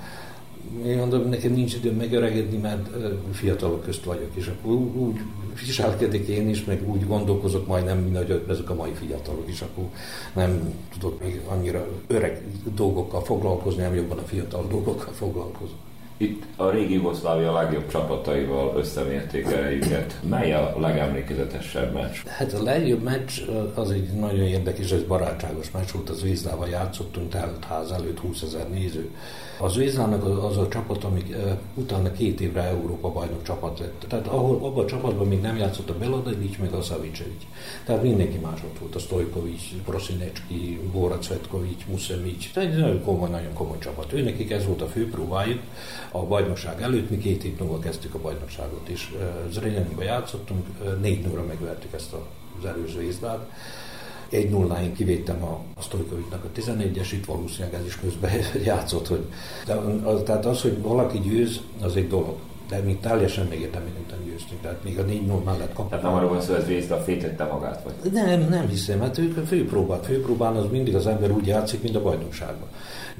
én 0.84 0.96
mondom, 0.96 1.28
nekem 1.28 1.52
nincs 1.52 1.74
időm 1.74 1.96
megöregedni, 1.96 2.56
mert 2.56 2.88
fiatalok 3.32 3.84
közt 3.84 4.04
vagyok, 4.04 4.30
és 4.34 4.46
akkor 4.46 4.72
úgy 4.74 5.20
viselkedik 5.66 6.28
én 6.28 6.48
is, 6.48 6.64
meg 6.64 6.88
úgy 6.88 7.06
gondolkozok 7.06 7.66
majdnem, 7.66 7.98
mint 7.98 8.16
hogy 8.16 8.44
ezek 8.48 8.70
a 8.70 8.74
mai 8.74 8.92
fiatalok 8.92 9.48
is, 9.48 9.60
akkor 9.60 9.84
nem 10.34 10.74
tudok 10.92 11.22
még 11.22 11.40
annyira 11.48 11.86
öreg 12.06 12.42
dolgokkal 12.74 13.24
foglalkozni, 13.24 13.82
nem 13.82 13.94
jobban 13.94 14.18
a 14.18 14.22
fiatal 14.22 14.66
dolgokkal 14.68 15.12
foglalkozom. 15.12 15.76
Itt 16.16 16.42
a 16.56 16.70
régi 16.70 16.94
Jugoszlávia 16.94 17.52
legjobb 17.52 17.88
csapataival 17.88 18.76
összemérték 18.76 19.46
őket. 19.70 20.20
Mely 20.28 20.52
a 20.52 20.76
legemlékezetesebb 20.80 21.92
meccs? 21.92 22.16
Hát 22.26 22.52
a 22.52 22.62
legjobb 22.62 23.02
meccs 23.02 23.40
az 23.74 23.90
egy 23.90 24.08
nagyon 24.12 24.46
érdekes, 24.46 24.90
ez 24.90 25.02
barátságos 25.02 25.70
meccs 25.70 25.90
volt, 25.92 26.08
az 26.08 26.22
Vízdával 26.22 26.68
játszottunk, 26.68 27.30
tehát 27.30 27.64
ház 27.64 27.90
előtt 27.90 28.18
20 28.18 28.42
ezer 28.42 28.68
néző. 28.68 29.10
Az 29.62 29.76
Vízlának 29.76 30.44
az, 30.44 30.56
a 30.56 30.68
csapat, 30.68 31.04
amik 31.04 31.36
utána 31.74 32.12
két 32.12 32.40
évre 32.40 32.62
Európa 32.62 33.12
bajnok 33.12 33.42
csapat 33.42 33.78
lett. 33.78 34.04
Tehát 34.08 34.26
ahol 34.26 34.54
abban 34.54 34.84
a 34.84 34.88
csapatban 34.88 35.26
még 35.26 35.40
nem 35.40 35.56
játszott 35.56 35.90
a 35.90 35.98
Beladelic, 35.98 36.58
meg 36.58 36.72
a 36.72 36.82
Savicevic. 36.82 37.42
Tehát 37.84 38.02
mindenki 38.02 38.38
más 38.38 38.62
ott 38.64 38.78
volt, 38.78 38.94
a 38.94 38.98
Stojkovic, 38.98 39.62
Prosinecki, 39.84 40.80
Bora 40.92 41.18
Cvetkovic, 41.18 41.84
Musemic. 41.88 42.52
Tehát 42.52 42.70
egy 42.70 42.78
nagyon 42.78 43.04
komoly, 43.04 43.30
nagyon 43.30 43.52
komoly 43.52 43.78
csapat. 43.78 44.12
Ő 44.12 44.22
nekik 44.22 44.50
ez 44.50 44.66
volt 44.66 44.82
a 44.82 44.86
fő 44.86 45.10
próbájuk 45.10 45.60
a 46.10 46.18
bajnokság 46.18 46.82
előtt, 46.82 47.10
mi 47.10 47.18
két 47.18 47.44
év 47.44 47.58
múlva 47.58 47.78
kezdtük 47.78 48.14
a 48.14 48.18
bajnokságot, 48.18 48.88
és 48.88 49.14
Zrenyaninba 49.50 50.02
játszottunk, 50.02 50.66
négy 51.00 51.24
0 51.26 51.42
megvertük 51.42 51.92
ezt 51.92 52.12
az 52.58 52.64
előző 52.64 53.02
észbát. 53.02 53.50
Egy 54.30 54.50
nulláin 54.50 54.94
kivédtem 54.94 55.42
a, 55.42 55.60
a 55.76 55.82
Stojkovicnak 55.82 56.44
a 56.44 56.60
11-es, 56.60 57.08
itt 57.12 57.24
valószínűleg 57.24 57.74
ez 57.80 57.86
is 57.86 57.96
közben 57.96 58.30
játszott, 58.64 59.08
hogy 59.08 59.24
de, 59.66 59.74
az, 60.04 60.22
tehát 60.24 60.46
az, 60.46 60.60
hogy 60.60 60.82
valaki 60.82 61.18
győz, 61.18 61.60
az 61.80 61.96
egy 61.96 62.08
dolog 62.08 62.36
de 62.70 62.78
mi 62.78 62.98
teljesen 63.00 63.46
még 63.46 63.61
értelmében 63.61 64.24
győztünk, 64.24 64.61
tehát 64.61 64.85
még 64.85 64.98
a 64.98 65.02
4 65.02 65.26
0 65.26 65.42
mellett 65.44 65.66
kaptunk. 65.66 65.88
Tehát 65.88 66.04
nem 66.04 66.14
arról 66.14 66.28
van 66.28 66.40
szó, 66.40 66.54
hogy 66.54 66.74
ez 66.74 66.90
a 66.90 66.96
fétette 66.96 67.44
magát? 67.44 67.83
Vagy? 67.83 68.12
Nem, 68.12 68.48
nem 68.48 68.68
hiszem, 68.68 69.00
hát 69.00 69.18
ők 69.18 69.37
a 69.37 69.42
főpróbát, 69.42 70.06
főpróbán 70.06 70.56
az 70.56 70.66
mindig 70.70 70.94
az 70.94 71.06
ember 71.06 71.30
úgy 71.30 71.46
játszik, 71.46 71.83
mint 71.83 71.96
a 71.96 72.02
bajnokságban. 72.02 72.68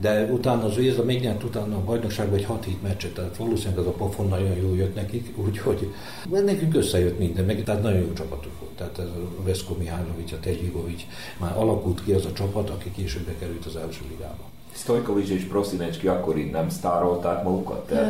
De 0.01 0.25
utána 0.25 0.65
az 0.65 0.75
Vézda 0.75 1.05
még 1.05 1.21
nyert 1.21 1.43
utána 1.43 1.77
a 1.77 1.85
bajnokságban 1.85 2.39
egy 2.39 2.45
6 2.45 2.65
hét 2.65 2.83
meccset, 2.83 3.15
tehát 3.15 3.37
valószínűleg 3.37 3.79
az 3.79 3.87
a 3.87 3.91
pofon 3.91 4.29
nagyon 4.29 4.57
jó 4.57 4.75
jött 4.75 4.95
nekik, 4.95 5.33
úgyhogy 5.37 5.93
nekünk 6.31 6.75
összejött 6.75 7.19
minden, 7.19 7.45
meg 7.45 7.65
tehát 7.65 7.83
nagyon 7.83 8.01
jó 8.01 8.13
csapatuk 8.13 8.53
volt. 8.61 8.73
Tehát 8.73 8.99
ez 8.99 9.07
a 9.39 9.43
Veszko 9.43 9.75
Mihálovics, 9.75 10.33
a 10.33 10.41
Tegyigovics, 10.41 11.03
már 11.39 11.57
alakult 11.57 12.05
ki 12.05 12.13
az 12.13 12.25
a 12.25 12.33
csapat, 12.33 12.71
aki 12.71 12.91
később 12.91 13.23
bekerült 13.27 13.67
az 13.67 13.77
első 13.77 14.01
ligába. 14.11 14.49
Stojkovic 14.81 15.29
és 15.29 15.43
Prosinecski 15.43 16.07
akkor 16.07 16.39
így 16.39 16.51
nem 16.51 16.69
sztárolták 16.69 17.43
magukat? 17.43 17.89
De... 17.89 18.01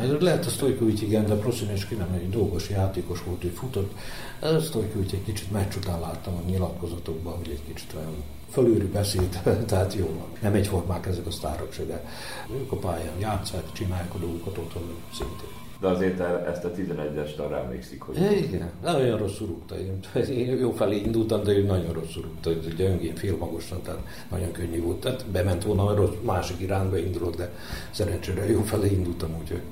Nem, 0.00 0.16
lehet 0.20 0.46
a 0.46 0.48
Stojkovic 0.48 1.02
igen, 1.02 1.26
de 1.26 1.34
Prosinecski 1.34 1.94
nem 1.94 2.12
egy 2.14 2.30
dolgos 2.30 2.68
játékos 2.68 3.22
volt, 3.22 3.42
hogy 3.42 3.52
futott. 3.54 3.92
A 4.40 4.58
Stojkovic 4.58 5.12
egy 5.12 5.24
kicsit 5.24 5.50
meccs 5.50 5.74
után 5.76 6.00
láttam 6.00 6.34
a 6.34 6.48
nyilatkozatokban, 6.50 7.36
hogy 7.36 7.48
egy 7.48 7.74
kicsit 7.74 7.94
olyan 7.96 8.14
fölőri 8.50 8.86
beszéd, 8.86 9.40
tehát 9.66 9.94
jó 9.94 10.06
van. 10.06 10.28
Nem 10.40 10.54
egyformák 10.54 11.06
ezek 11.06 11.26
a 11.26 11.30
sztárok 11.30 11.72
se, 11.72 11.84
de 11.84 12.04
ők 12.60 12.72
a 12.72 12.76
pályán 12.76 13.18
játszák, 13.18 13.72
csinálják 13.72 14.14
a 14.14 14.18
dolgokat 14.18 14.58
otthon 14.58 14.94
szintén. 15.12 15.57
De 15.80 15.86
azért 15.86 16.20
ezt 16.20 16.64
a 16.64 16.70
11-est 16.70 17.36
arra 17.36 17.58
emlékszik, 17.58 18.00
hogy... 18.00 18.16
Igen, 18.16 18.70
nagyon 18.82 19.18
rosszul 19.18 19.46
rúgta. 19.46 19.74
Én 20.30 20.56
jó 20.58 20.70
felé 20.70 20.96
indultam, 20.96 21.42
de 21.42 21.52
ő 21.52 21.62
nagyon 21.62 21.92
rosszul 21.92 22.22
rúgta. 22.22 22.50
Ugye 22.72 22.88
öngén 22.88 23.14
félmagosan, 23.14 23.82
tehát 23.82 24.00
nagyon 24.30 24.52
könnyű 24.52 24.82
volt. 24.82 25.00
Tehát 25.00 25.26
bement 25.26 25.64
volna, 25.64 25.94
rossz, 25.94 26.14
másik 26.22 26.60
irányba 26.60 26.98
indulok, 26.98 27.36
de 27.36 27.50
szerencsére 27.90 28.50
jó 28.50 28.60
felé 28.60 28.90
indultam, 28.90 29.36
úgyhogy. 29.40 29.62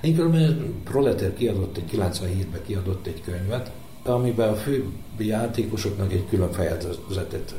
Én 0.00 0.14
különben 0.14 0.74
Proleter 0.84 1.34
kiadott 1.34 1.76
egy 1.76 1.90
97-ben 1.92 2.62
kiadott 2.66 3.06
egy 3.06 3.22
könyvet, 3.22 3.70
amiben 4.02 4.48
a 4.48 4.54
fő 4.54 4.84
játékosoknak 5.18 6.12
egy 6.12 6.28
külön 6.28 6.52
fejezetet 6.52 7.54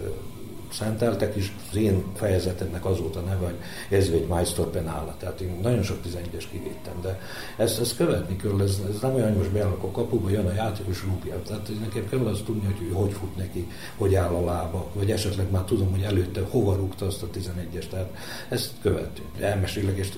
szenteltek, 0.71 1.35
és 1.35 1.51
az 1.69 1.75
én 1.75 2.03
fejezetemnek 2.15 2.85
az 2.85 2.99
volt 2.99 3.25
neve, 3.25 3.45
hogy 3.45 3.55
egy 3.97 4.27
Meister 4.27 4.65
Penala. 4.65 5.15
Tehát 5.19 5.41
én 5.41 5.59
nagyon 5.61 5.83
sok 5.83 5.97
11-es 6.05 6.43
kivédtem, 6.51 7.01
de 7.01 7.19
ezt, 7.57 7.79
ezt 7.79 7.95
követni 7.95 8.35
kell, 8.35 8.61
ez, 8.61 8.81
ez 8.89 9.01
nem 9.01 9.13
olyan, 9.13 9.27
hogy 9.27 9.37
most 9.37 9.51
beállok 9.51 9.83
a 9.83 9.91
kapuba, 9.91 10.29
jön 10.29 10.45
a 10.45 10.53
játékos 10.53 11.03
rúgja. 11.03 11.41
Tehát 11.41 11.69
nekem 11.79 12.09
kell 12.09 12.27
azt 12.27 12.43
tudni, 12.43 12.65
hogy 12.65 12.91
hogy 12.93 13.11
fut 13.11 13.35
neki, 13.35 13.67
hogy 13.97 14.15
áll 14.15 14.33
a 14.33 14.45
lába, 14.45 14.87
vagy 14.93 15.11
esetleg 15.11 15.51
már 15.51 15.63
tudom, 15.63 15.91
hogy 15.91 16.01
előtte 16.01 16.41
hova 16.49 16.75
rúgta 16.75 17.05
azt 17.05 17.23
a 17.23 17.27
11-es. 17.27 17.87
Tehát 17.89 18.09
ezt 18.49 18.71
követünk. 18.81 19.27
Elmesélek 19.39 19.97
és 19.97 20.09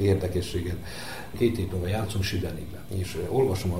érdekességet. 0.00 0.76
Két 1.38 1.58
év 1.58 1.70
múlva 1.70 1.86
játszom 1.86 2.22
Sibenigben, 2.22 2.80
és 2.88 3.16
olvasom 3.28 3.72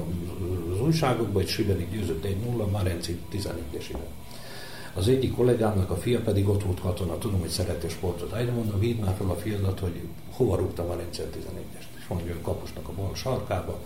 az 0.72 0.80
újságokban, 0.80 1.32
hogy 1.32 1.48
Sibenig 1.48 1.90
győzött 1.90 2.24
egy 2.24 2.36
0, 2.36 2.66
Marenci 2.66 3.18
11-es 3.32 3.90
az 4.98 5.08
egyik 5.08 5.34
kollégámnak 5.34 5.90
a 5.90 5.96
fia 5.96 6.20
pedig 6.20 6.48
ott 6.48 6.62
volt 6.62 6.80
katona, 6.80 7.18
tudom, 7.18 7.40
hogy 7.40 7.48
szereti 7.48 7.88
sportot. 7.88 8.32
Egyre 8.32 8.52
mondom, 8.52 8.78
vidd 8.78 9.00
már 9.00 9.14
fel 9.18 9.30
a 9.30 9.34
fiadat, 9.34 9.78
hogy 9.78 10.00
hova 10.30 10.56
rúgta 10.56 10.84
már 10.84 10.98
egyszer 10.98 11.26
11-est. 11.26 11.98
És 11.98 12.06
mondja, 12.08 12.32
hogy 12.32 12.42
kapusnak 12.42 12.88
a 12.88 12.92
bal 12.92 13.14
sarkába, 13.14 13.78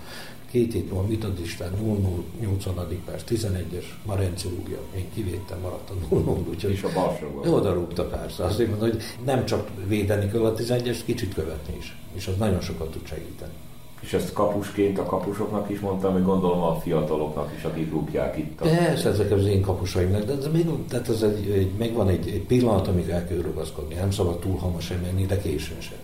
két 0.51 0.72
hét 0.72 0.90
múlva 0.90 1.09
Mitadistán 1.09 1.72
0 1.81 2.22
80. 2.40 3.03
perc, 3.05 3.22
11-es, 3.29 3.85
Marenci 4.05 4.48
rúgja, 4.48 4.79
én 4.96 5.07
kivédtem, 5.14 5.59
maradt 5.61 5.90
a 5.90 6.14
0 6.14 6.38
úgyhogy 6.48 6.70
és 6.70 6.83
a 6.83 6.92
balsóban. 6.94 7.48
Oda 7.48 7.72
rúgta 7.72 8.05
persze. 8.05 8.44
Azért 8.44 8.70
mondom, 8.70 8.90
hogy 8.90 9.03
nem 9.25 9.44
csak 9.44 9.70
védeni 9.87 10.31
kell 10.31 10.44
a 10.44 10.55
11-es, 10.55 10.98
kicsit 11.05 11.35
követni 11.35 11.77
is. 11.79 11.96
És 12.12 12.27
az 12.27 12.37
nagyon 12.37 12.61
sokat 12.61 12.90
tud 12.90 13.07
segíteni. 13.07 13.53
És 14.03 14.12
ezt 14.12 14.33
kapusként 14.33 14.99
a 14.99 15.05
kapusoknak 15.05 15.71
is 15.71 15.81
mondtam, 15.81 16.12
hogy 16.12 16.25
gondolom 16.25 16.62
a 16.62 16.81
fiataloknak 16.81 17.53
is, 17.57 17.62
akik 17.62 17.91
rúgják 17.91 18.38
itt. 18.38 18.61
A... 18.61 18.65
Persze, 18.65 19.09
ezek 19.09 19.31
az 19.31 19.47
én 19.47 19.61
kapusaimnak, 19.61 20.25
de 20.25 20.33
ez 20.33 20.49
még, 20.53 20.67
tehát 20.88 21.09
ez 21.09 21.23
egy, 21.23 21.51
egy, 21.51 21.71
megvan 21.79 22.09
egy, 22.09 22.29
egy 22.29 22.45
pillanat, 22.47 22.88
amíg 22.88 23.09
el 23.09 23.27
kell 23.27 23.41
rugaszkodni. 23.41 23.95
Nem 23.95 24.11
szabad 24.11 24.38
túl 24.38 24.57
hamar 24.57 24.83
menni, 25.03 25.27
de 25.27 25.38
későn 25.38 25.81
sem. 25.81 25.99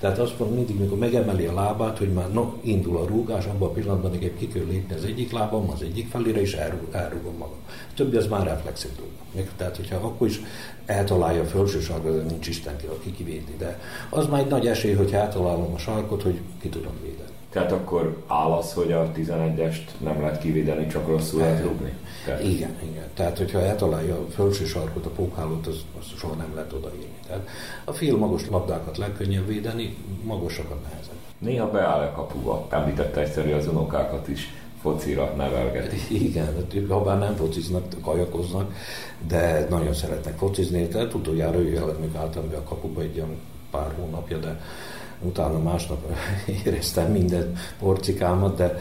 Tehát 0.00 0.18
azt 0.18 0.38
mondom, 0.38 0.56
mindig, 0.56 0.80
mikor 0.80 0.98
megemeli 0.98 1.46
a 1.46 1.54
lábát, 1.54 1.98
hogy 1.98 2.12
már 2.12 2.32
no, 2.32 2.52
indul 2.60 2.96
a 2.96 3.06
rúgás, 3.06 3.44
abban 3.44 3.68
a 3.68 3.72
pillanatban 3.72 4.10
nekem 4.10 4.36
ki 4.38 4.48
kell 4.48 4.64
lépni 4.64 4.94
az 4.94 5.04
egyik 5.04 5.32
lábam, 5.32 5.70
az 5.70 5.82
egyik 5.82 6.08
felére, 6.08 6.40
és 6.40 6.54
elrúg, 6.54 6.88
elrúgom 6.92 7.36
magam. 7.36 7.58
A 7.66 7.94
többi 7.94 8.16
az 8.16 8.26
már 8.26 8.46
reflexív 8.46 8.90
dolog. 8.96 9.48
Tehát, 9.56 9.76
hogyha 9.76 9.96
akkor 9.96 10.26
is 10.26 10.40
eltalálja 10.86 11.42
a 11.42 11.44
felső 11.44 11.80
sarkot, 11.80 12.28
nincs 12.30 12.46
Isten, 12.46 12.74
aki 12.98 13.12
kivédi, 13.12 13.54
de 13.58 13.80
az 14.10 14.26
már 14.26 14.40
egy 14.40 14.46
nagy 14.46 14.66
esély, 14.66 14.92
hogy 14.92 15.12
eltalálom 15.12 15.74
a 15.74 15.78
sarkot, 15.78 16.22
hogy 16.22 16.40
ki 16.60 16.68
tudom 16.68 16.92
védeni. 17.02 17.32
Tehát 17.54 17.72
akkor 17.72 18.16
áll 18.26 18.50
az, 18.50 18.72
hogy 18.72 18.92
a 18.92 19.12
11-est 19.16 19.82
nem 19.98 20.20
lehet 20.20 20.40
kivédeni, 20.40 20.86
csak 20.86 21.08
rosszul 21.08 21.40
lehet 21.40 21.62
rúgni? 21.62 21.92
Tehát... 22.24 22.42
Igen, 22.42 22.76
igen. 22.90 23.04
Tehát, 23.14 23.38
hogyha 23.38 23.60
eltalálja 23.60 24.14
a 24.14 24.30
felső 24.30 24.64
sarkot, 24.64 25.06
a 25.06 25.10
pókhálót, 25.10 25.66
az, 25.66 25.76
az 25.98 26.04
soha 26.18 26.34
nem 26.34 26.54
lehet 26.54 26.72
odaírni. 26.72 27.18
Tehát 27.26 27.48
a 27.84 27.92
fél 27.92 28.16
magos 28.16 28.48
labdákat 28.48 28.98
legkönnyebb 28.98 29.46
védeni, 29.46 29.96
magasakat 30.22 30.82
nehezebb. 30.82 31.14
Néha 31.38 31.70
beáll 31.70 32.00
a 32.00 32.12
kapuba. 32.12 32.66
Említette 32.70 33.20
egyszerű 33.20 33.52
az 33.52 33.66
unokákat 33.66 34.28
is 34.28 34.52
focira 34.82 35.34
nevelget. 35.36 35.92
Igen, 36.10 36.44
hát 36.44 36.74
ők 36.74 36.90
ha 36.90 37.02
bár 37.02 37.18
nem 37.18 37.36
fociznak, 37.36 37.84
kajakoznak, 38.02 38.74
de 39.28 39.66
nagyon 39.70 39.94
szeretnek 39.94 40.36
focizni. 40.38 40.88
Tehát 40.88 41.14
utoljára 41.14 41.58
ő 41.58 41.68
jelent, 41.68 42.16
álltam 42.16 42.50
be 42.50 42.56
a 42.56 42.62
kapuba 42.62 43.00
egy 43.00 43.16
olyan 43.16 43.36
pár 43.70 43.92
hónapja, 43.98 44.38
de 44.38 44.60
utána 45.24 45.58
másnap 45.58 46.12
éreztem 46.64 47.12
minden 47.12 47.56
porcikámat, 47.78 48.56
de 48.56 48.80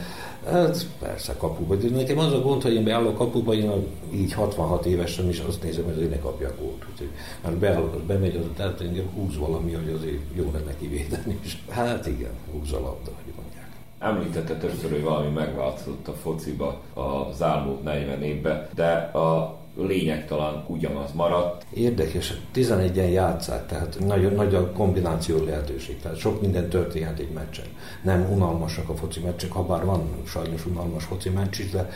Hát 0.49 0.87
persze 0.99 1.35
kapuba. 1.37 1.75
De 1.75 1.89
nekem 1.89 2.17
az 2.17 2.33
a 2.33 2.41
gond, 2.41 2.61
hogy 2.61 2.73
én 2.73 2.83
beállok 2.83 3.17
kapuba, 3.17 3.53
én 3.53 3.71
így 4.13 4.33
66 4.33 4.85
évesen 4.85 5.29
is 5.29 5.39
azt 5.39 5.63
nézem, 5.63 5.83
hogy 5.83 6.09
ne 6.09 6.19
kapja 6.19 6.47
a 6.47 6.53
gólt. 6.61 6.85
Úgyhogy 6.91 7.09
már 7.43 7.53
beállok, 7.53 7.95
az 7.95 8.01
bemegy, 8.07 8.35
az 8.35 8.43
tehát 8.55 8.81
engem 8.81 9.09
húz 9.13 9.37
valami, 9.37 9.73
hogy 9.73 9.95
azért 9.97 10.21
jó 10.33 10.51
lenne 10.53 10.75
kivédeni 10.79 11.39
is. 11.43 11.63
Hát 11.69 12.07
igen, 12.07 12.31
húz 12.51 12.71
a 12.71 12.79
labda, 12.79 13.11
hogy 13.23 13.33
mondják. 13.35 13.69
Említette 13.99 14.55
többször, 14.55 14.91
hogy 14.91 15.03
valami 15.03 15.29
megváltozott 15.29 16.07
a 16.07 16.13
fociba 16.13 16.81
az 16.93 17.41
elmúlt 17.41 17.83
40 17.83 18.23
évben, 18.23 18.67
de 18.75 18.91
a 18.93 19.57
lényeg 19.75 20.27
talán 20.27 20.63
ugyanaz 20.67 21.13
maradt. 21.13 21.65
Érdekes, 21.73 22.33
11-en 22.55 23.11
játszák, 23.11 23.65
tehát 23.67 23.97
nagyon 23.99 24.33
nagy 24.33 24.55
a 24.55 24.71
kombináció 24.71 25.43
lehetőség, 25.45 25.99
tehát 25.99 26.17
sok 26.17 26.41
minden 26.41 26.69
történhet 26.69 27.19
egy 27.19 27.31
meccsen. 27.31 27.65
Nem 28.01 28.31
unalmasak 28.31 28.89
a 28.89 28.95
foci 28.95 29.19
meccsek, 29.19 29.51
ha 29.51 29.63
bár 29.63 29.85
van 29.85 30.09
sajnos 30.25 30.65
unalmas 30.65 31.03
foci 31.03 31.29
meccs 31.29 31.59
is, 31.59 31.69
de 31.69 31.89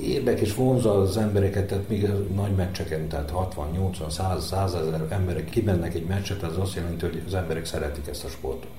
érdekes, 0.00 0.54
vonza 0.54 1.00
az 1.00 1.16
embereket, 1.16 1.66
tehát 1.66 1.88
még 1.88 2.04
a 2.04 2.34
nagy 2.34 2.54
meccseken, 2.54 3.08
tehát 3.08 3.30
60, 3.30 3.68
80, 3.70 4.10
100, 4.10 4.46
100 4.46 4.74
ezer 4.74 5.06
emberek 5.08 5.50
kimennek 5.50 5.94
egy 5.94 6.06
meccset, 6.06 6.42
az 6.42 6.56
azt 6.56 6.74
jelenti, 6.74 7.04
hogy 7.04 7.22
az 7.26 7.34
emberek 7.34 7.64
szeretik 7.64 8.06
ezt 8.06 8.24
a 8.24 8.28
sportot. 8.28 8.70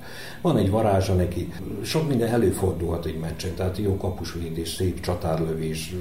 Van 0.42 0.58
egy 0.58 0.70
varázsa 0.70 1.14
neki, 1.14 1.54
sok 1.82 2.08
minden 2.08 2.30
előfordulhat 2.30 3.06
egy 3.06 3.20
meccsen, 3.20 3.56
tehát 3.56 3.78
jó 3.78 3.98
kapusvédés, 3.98 4.70
szép 4.70 5.00
csatárlövés, 5.00 5.96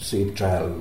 szép 0.00 0.32
csál, 0.32 0.74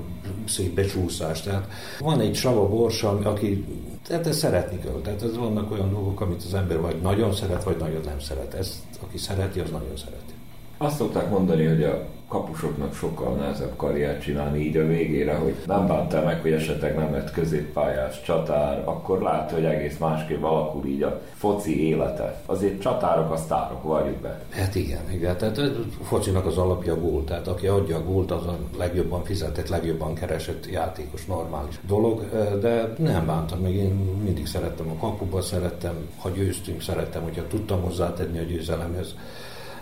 szép 0.48 0.74
becsúszás, 0.74 1.42
tehát 1.42 1.68
van 2.00 2.20
egy 2.20 2.36
Sava 2.36 2.68
Borsa, 2.68 3.10
aki 3.10 3.66
tehát 4.08 4.28
ezt 4.28 4.40
szeretni 4.40 4.80
kell. 4.80 5.00
Tehát 5.04 5.22
ez 5.24 5.38
vannak 5.38 5.72
olyan 5.72 5.90
dolgok, 5.90 6.22
amit 6.22 6.44
az 6.44 6.54
ember 6.54 6.80
vagy 6.80 7.02
nagyon 7.02 7.34
szeret, 7.34 7.64
vagy 7.64 7.78
nagyon 7.78 8.02
nem 8.06 8.20
szeret. 8.20 8.54
Ezt, 8.54 8.76
aki 9.02 9.18
szereti, 9.18 9.60
az 9.60 9.70
nagyon 9.70 9.98
szereti. 9.98 10.34
Azt 10.82 10.96
szokták 10.96 11.30
mondani, 11.30 11.66
hogy 11.66 11.84
a 11.84 12.08
kapusoknak 12.28 12.94
sokkal 12.94 13.34
nehezebb 13.34 13.76
karriert 13.76 14.22
csinálni 14.22 14.60
így 14.60 14.78
a 14.78 14.88
végére, 14.88 15.36
hogy 15.36 15.56
nem 15.68 15.88
bántál 15.88 16.24
meg, 16.24 16.42
hogy 16.42 16.52
esetleg 16.52 16.96
nem 16.96 17.12
lett 17.12 17.32
középpályás 17.32 18.22
csatár, 18.22 18.82
akkor 18.86 19.22
látja, 19.22 19.56
hogy 19.56 19.66
egész 19.66 19.98
másképp 19.98 20.44
alakul 20.44 20.86
így 20.86 21.04
a 21.04 21.22
foci 21.34 21.88
élete. 21.88 22.42
Azért 22.46 22.82
csatárok 22.82 23.32
a 23.32 23.38
sztárok, 23.38 23.84
valljuk 23.84 24.18
be. 24.18 24.42
Hát 24.50 24.76
igen, 24.76 25.12
igen. 25.12 25.38
Tehát 25.38 25.58
a 25.58 25.70
focinak 26.04 26.46
az 26.46 26.58
alapja 26.58 26.94
a 26.94 27.00
gól. 27.00 27.24
Tehát 27.24 27.48
aki 27.48 27.68
adja 27.68 27.98
a 27.98 28.04
gólt, 28.04 28.32
az 28.32 28.46
a 28.46 28.58
legjobban 28.78 29.24
fizetett, 29.24 29.70
legjobban 29.70 30.14
keresett 30.14 30.72
játékos, 30.72 31.26
normális 31.26 31.80
dolog. 31.88 32.30
De 32.60 32.94
nem 32.98 33.26
bántam, 33.26 33.60
még 33.60 33.76
én 33.76 34.20
mindig 34.24 34.48
szerettem 34.48 34.90
a 34.90 35.00
kapuba, 35.00 35.42
szerettem, 35.42 36.10
ha 36.18 36.30
győztünk, 36.30 36.82
szerettem, 36.82 37.24
hogyha 37.24 37.48
tudtam 37.48 37.82
hozzátenni 37.82 38.38
a 38.38 38.44
győzelemhez 38.44 39.16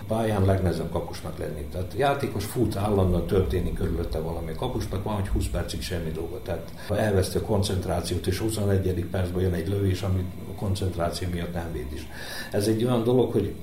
pályán 0.10 0.45
legnehezebb 0.45 0.91
kapusnak 0.91 1.38
lenni. 1.38 1.65
Tehát 1.72 1.93
játékos 1.98 2.45
fut, 2.45 2.76
állandóan 2.76 3.26
történik 3.26 3.74
körülötte 3.74 4.19
valami. 4.19 4.52
Kapusnak 4.56 5.04
van, 5.04 5.13
hogy 5.13 5.28
20 5.28 5.48
percig 5.48 5.82
semmi 5.82 6.12
dolga. 6.12 6.41
Tehát 6.41 6.72
ha 6.88 6.98
elveszti 6.98 7.38
a 7.38 7.41
koncentrációt, 7.41 8.28
és 8.28 8.38
21. 8.38 9.06
percben 9.12 9.41
jön 9.41 9.54
egy 9.54 9.67
lövés, 9.67 10.02
amit 10.02 10.26
a 10.52 10.60
koncentráció 10.60 11.28
miatt 11.32 11.54
nem 11.54 11.72
véd 11.72 11.93
is. 11.93 12.08
Ez 12.52 12.67
egy 12.67 12.84
olyan 12.84 13.04
dolog, 13.04 13.32
hogy 13.32 13.54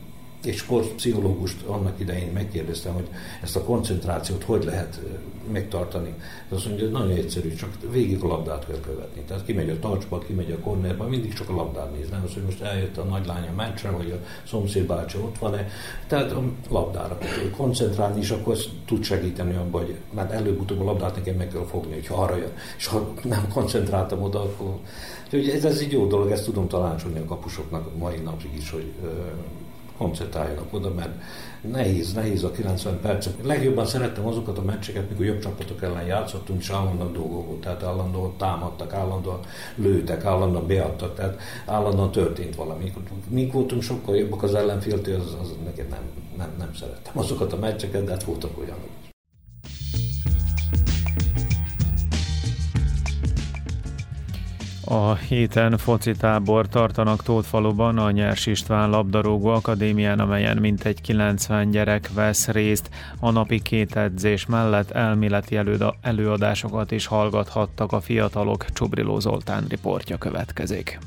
egy 0.44 0.56
sportpszichológust 0.56 1.62
annak 1.66 2.00
idején 2.00 2.32
megkérdeztem, 2.32 2.94
hogy 2.94 3.08
ezt 3.42 3.56
a 3.56 3.62
koncentrációt 3.62 4.44
hogy 4.44 4.64
lehet 4.64 5.00
megtartani. 5.52 6.14
Azt 6.48 6.66
mondja, 6.66 6.84
hogy 6.84 6.92
nagyon 6.92 7.10
egyszerű, 7.10 7.54
csak 7.54 7.70
végig 7.90 8.22
a 8.22 8.26
labdát 8.26 8.66
kell 8.66 8.80
követni. 8.80 9.20
Tehát 9.20 9.44
kimegy 9.44 9.70
a 9.70 9.78
touchba, 9.78 10.18
kimegy 10.18 10.50
a 10.50 10.58
cornerba, 10.58 11.08
mindig 11.08 11.34
csak 11.34 11.48
a 11.48 11.54
labdát 11.54 11.96
néz. 11.96 12.08
Nem 12.10 12.22
az, 12.24 12.34
hogy 12.34 12.42
most 12.42 12.60
eljött 12.60 12.96
a 12.96 13.02
nagylánya 13.02 13.52
meccsre, 13.56 13.90
vagy 13.90 14.10
a 14.10 14.46
szomszéd 14.46 14.86
bácsi 14.86 15.18
ott 15.18 15.38
van-e. 15.38 15.68
Tehát 16.06 16.32
a 16.32 16.42
labdára 16.68 17.18
koncentrálni, 17.56 18.20
és 18.20 18.30
akkor 18.30 18.56
tud 18.86 19.02
segíteni 19.02 19.54
abban, 19.54 19.84
hogy 19.84 19.96
már 20.10 20.32
előbb-utóbb 20.32 20.80
a 20.80 20.84
labdát 20.84 21.14
nekem 21.14 21.34
meg 21.34 21.48
kell 21.48 21.66
fogni, 21.66 21.94
hogy 21.94 22.06
arra 22.10 22.36
jön. 22.36 22.52
És 22.76 22.86
ha 22.86 23.12
nem 23.22 23.48
koncentráltam 23.52 24.22
oda, 24.22 24.40
akkor... 24.40 24.78
Úgyhogy 25.24 25.48
ez, 25.48 25.64
ez 25.64 25.78
egy 25.78 25.92
jó 25.92 26.06
dolog, 26.06 26.30
ezt 26.30 26.44
tudom 26.44 26.68
tanácsolni 26.68 27.18
a 27.18 27.24
kapusoknak 27.24 27.96
mai 27.98 28.16
napig 28.16 28.50
is, 28.56 28.70
hogy 28.70 28.92
koncentráljanak 29.96 30.72
oda, 30.72 30.94
mert 30.94 31.14
nehéz, 31.60 32.12
nehéz 32.12 32.44
a 32.44 32.50
90 32.50 33.00
percet. 33.00 33.34
Legjobban 33.42 33.86
szerettem 33.86 34.26
azokat 34.26 34.58
a 34.58 34.62
meccseket, 34.62 35.10
mikor 35.10 35.24
jobb 35.24 35.38
csapatok 35.38 35.82
ellen 35.82 36.06
játszottunk, 36.06 36.60
és 36.60 36.70
állandóan 36.70 37.12
dolgok 37.12 37.60
tehát 37.60 37.82
állandóan 37.82 38.36
támadtak, 38.36 38.92
állandóan 38.92 39.40
lőtek, 39.74 40.24
állandóan 40.24 40.66
beadtak, 40.66 41.14
tehát 41.14 41.40
állandóan 41.66 42.10
történt 42.10 42.54
valami. 42.54 42.92
Mi 43.28 43.50
voltunk 43.52 43.82
sokkal 43.82 44.16
jobbak 44.16 44.42
az 44.42 44.54
ellenféltől, 44.54 45.20
az, 45.20 45.36
az 45.40 45.54
nekem 45.64 45.86
nem, 45.90 46.02
nem, 46.36 46.54
nem 46.58 46.74
szerettem 46.74 47.18
azokat 47.18 47.52
a 47.52 47.56
meccseket, 47.56 48.04
de 48.04 48.10
hát 48.10 48.24
voltak 48.24 48.58
olyanok. 48.58 49.05
A 54.88 55.14
héten 55.14 55.78
foci 55.78 56.12
tábor 56.12 56.68
tartanak 56.68 57.22
Tótfaluban 57.22 57.98
a 57.98 58.10
Nyers 58.10 58.46
István 58.46 58.90
labdarúgó 58.90 59.48
akadémián, 59.48 60.18
amelyen 60.18 60.56
mintegy 60.56 61.00
90 61.00 61.70
gyerek 61.70 62.12
vesz 62.14 62.48
részt. 62.48 62.90
A 63.20 63.30
napi 63.30 63.62
két 63.62 63.96
edzés 63.96 64.46
mellett 64.46 64.90
elméleti 64.90 65.58
előadásokat 66.00 66.90
is 66.90 67.06
hallgathattak 67.06 67.92
a 67.92 68.00
fiatalok. 68.00 68.64
Csubriló 68.72 69.18
Zoltán 69.18 69.64
riportja 69.68 70.18
következik. 70.18 70.98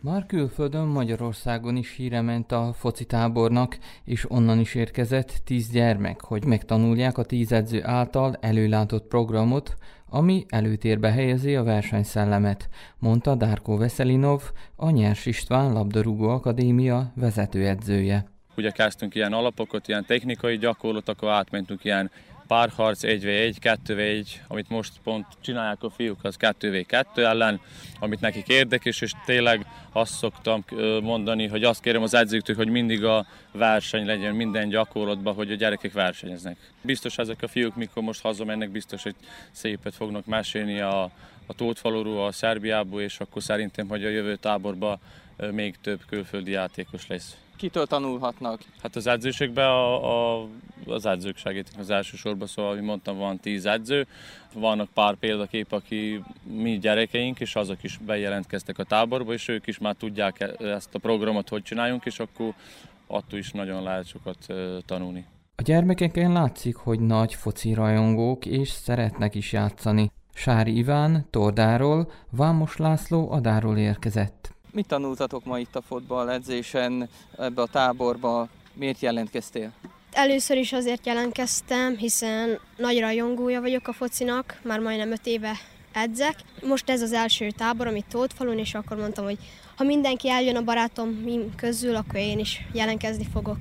Már 0.00 0.26
külföldön 0.26 0.86
Magyarországon 0.86 1.76
is 1.76 1.94
híre 1.96 2.20
ment 2.20 2.52
a 2.52 2.72
foci 2.78 3.04
tábornak, 3.04 3.78
és 4.04 4.30
onnan 4.30 4.58
is 4.58 4.74
érkezett 4.74 5.40
tíz 5.44 5.70
gyermek, 5.70 6.20
hogy 6.20 6.44
megtanulják 6.44 7.18
a 7.18 7.24
tíz 7.24 7.54
által 7.82 8.36
előlátott 8.40 9.08
programot, 9.08 9.76
ami 10.12 10.44
előtérbe 10.48 11.10
helyezi 11.10 11.56
a 11.56 11.62
versenyszellemet, 11.62 12.68
mondta 12.98 13.34
Dárkó 13.34 13.76
Veszelinov, 13.76 14.42
a 14.76 14.90
Nyers 14.90 15.26
István 15.26 15.72
Labdarúgó 15.72 16.28
Akadémia 16.28 17.12
vezetőedzője. 17.14 18.24
Ugye 18.56 18.70
kezdtünk 18.70 19.14
ilyen 19.14 19.32
alapokat, 19.32 19.88
ilyen 19.88 20.04
technikai 20.06 20.56
gyakorlatokat, 20.56 21.30
átmentünk 21.30 21.84
ilyen 21.84 22.10
párharc 22.46 23.00
1v1, 23.02 23.54
2v1, 23.60 24.26
amit 24.48 24.68
most 24.68 24.92
pont 25.02 25.26
csinálják 25.40 25.82
a 25.82 25.90
fiúk, 25.90 26.24
az 26.24 26.36
2v2 26.38 27.16
ellen, 27.16 27.60
amit 28.00 28.20
nekik 28.20 28.48
érdekes, 28.48 29.00
és 29.00 29.12
tényleg 29.24 29.66
azt 29.92 30.14
szoktam 30.14 30.64
mondani, 31.02 31.46
hogy 31.46 31.64
azt 31.64 31.80
kérem 31.80 32.02
az 32.02 32.14
edzőktől, 32.14 32.56
hogy 32.56 32.68
mindig 32.68 33.04
a 33.04 33.26
verseny 33.52 34.06
legyen 34.06 34.34
minden 34.34 34.68
gyakorlatban, 34.68 35.34
hogy 35.34 35.50
a 35.50 35.54
gyerekek 35.54 35.92
versenyeznek. 35.92 36.56
Biztos 36.80 37.18
ezek 37.18 37.42
a 37.42 37.48
fiúk, 37.48 37.76
mikor 37.76 38.02
most 38.02 38.20
hazamennek, 38.20 38.70
biztos, 38.70 39.02
hogy 39.02 39.14
szépet 39.50 39.94
fognak 39.94 40.26
mesélni 40.26 40.80
a, 40.80 41.02
a 41.46 41.54
Tótfalóról, 41.56 42.26
a 42.26 42.32
Szerbiából, 42.32 43.00
és 43.00 43.20
akkor 43.20 43.42
szerintem, 43.42 43.88
hogy 43.88 44.04
a 44.04 44.08
jövő 44.08 44.36
táborban 44.36 44.98
még 45.50 45.76
több 45.80 46.00
külföldi 46.08 46.50
játékos 46.50 47.06
lesz 47.06 47.36
kitől 47.62 47.86
tanulhatnak? 47.86 48.60
Hát 48.82 48.96
az 48.96 49.06
edzőségben 49.06 49.64
a, 49.64 50.40
a, 50.40 50.46
az 50.86 51.06
edzők 51.06 51.36
segítik 51.36 51.78
az 51.78 51.90
elsősorban, 51.90 52.46
szóval, 52.46 52.70
ahogy 52.70 52.82
mondtam, 52.82 53.18
van 53.18 53.38
tíz 53.38 53.66
edző, 53.66 54.06
vannak 54.54 54.88
pár 54.94 55.14
példakép, 55.14 55.72
aki 55.72 56.22
mi 56.42 56.78
gyerekeink, 56.78 57.40
és 57.40 57.56
azok 57.56 57.82
is 57.82 57.98
bejelentkeztek 57.98 58.78
a 58.78 58.84
táborba, 58.84 59.32
és 59.32 59.48
ők 59.48 59.66
is 59.66 59.78
már 59.78 59.94
tudják 59.94 60.40
e, 60.40 60.64
ezt 60.64 60.94
a 60.94 60.98
programot, 60.98 61.48
hogy 61.48 61.62
csináljunk, 61.62 62.04
és 62.04 62.18
akkor 62.18 62.54
attól 63.06 63.38
is 63.38 63.50
nagyon 63.50 63.82
lehet 63.82 64.06
sokat 64.06 64.46
tanulni. 64.86 65.24
A 65.56 65.62
gyermekeken 65.62 66.32
látszik, 66.32 66.76
hogy 66.76 67.00
nagy 67.00 67.34
foci 67.34 67.74
rajongók, 67.74 68.46
és 68.46 68.68
szeretnek 68.68 69.34
is 69.34 69.52
játszani. 69.52 70.10
Sári 70.34 70.76
Iván 70.76 71.26
Tordáról, 71.30 72.10
Vámos 72.30 72.76
László 72.76 73.30
Adáról 73.30 73.76
érkezett. 73.78 74.51
Mit 74.74 74.86
tanultatok 74.86 75.44
ma 75.44 75.58
itt 75.58 75.76
a 75.76 75.82
fotball 75.82 76.28
edzésen, 76.28 77.08
ebbe 77.38 77.62
a 77.62 77.66
táborba? 77.66 78.48
Miért 78.72 79.00
jelentkeztél? 79.00 79.72
Először 80.12 80.56
is 80.56 80.72
azért 80.72 81.06
jelentkeztem, 81.06 81.96
hiszen 81.96 82.58
nagy 82.76 83.00
rajongója 83.00 83.60
vagyok 83.60 83.88
a 83.88 83.92
focinak, 83.92 84.60
már 84.64 84.78
majdnem 84.78 85.12
öt 85.12 85.26
éve 85.26 85.52
edzek. 85.92 86.34
Most 86.62 86.90
ez 86.90 87.02
az 87.02 87.12
első 87.12 87.50
tábor, 87.50 87.86
amit 87.86 88.04
Tótfalun, 88.10 88.58
és 88.58 88.74
akkor 88.74 88.96
mondtam, 88.96 89.24
hogy 89.24 89.38
ha 89.76 89.84
mindenki 89.84 90.30
eljön 90.30 90.56
a 90.56 90.62
barátom 90.62 91.24
közül, 91.56 91.96
akkor 91.96 92.16
én 92.16 92.38
is 92.38 92.60
jelentkezni 92.72 93.26
fogok. 93.32 93.58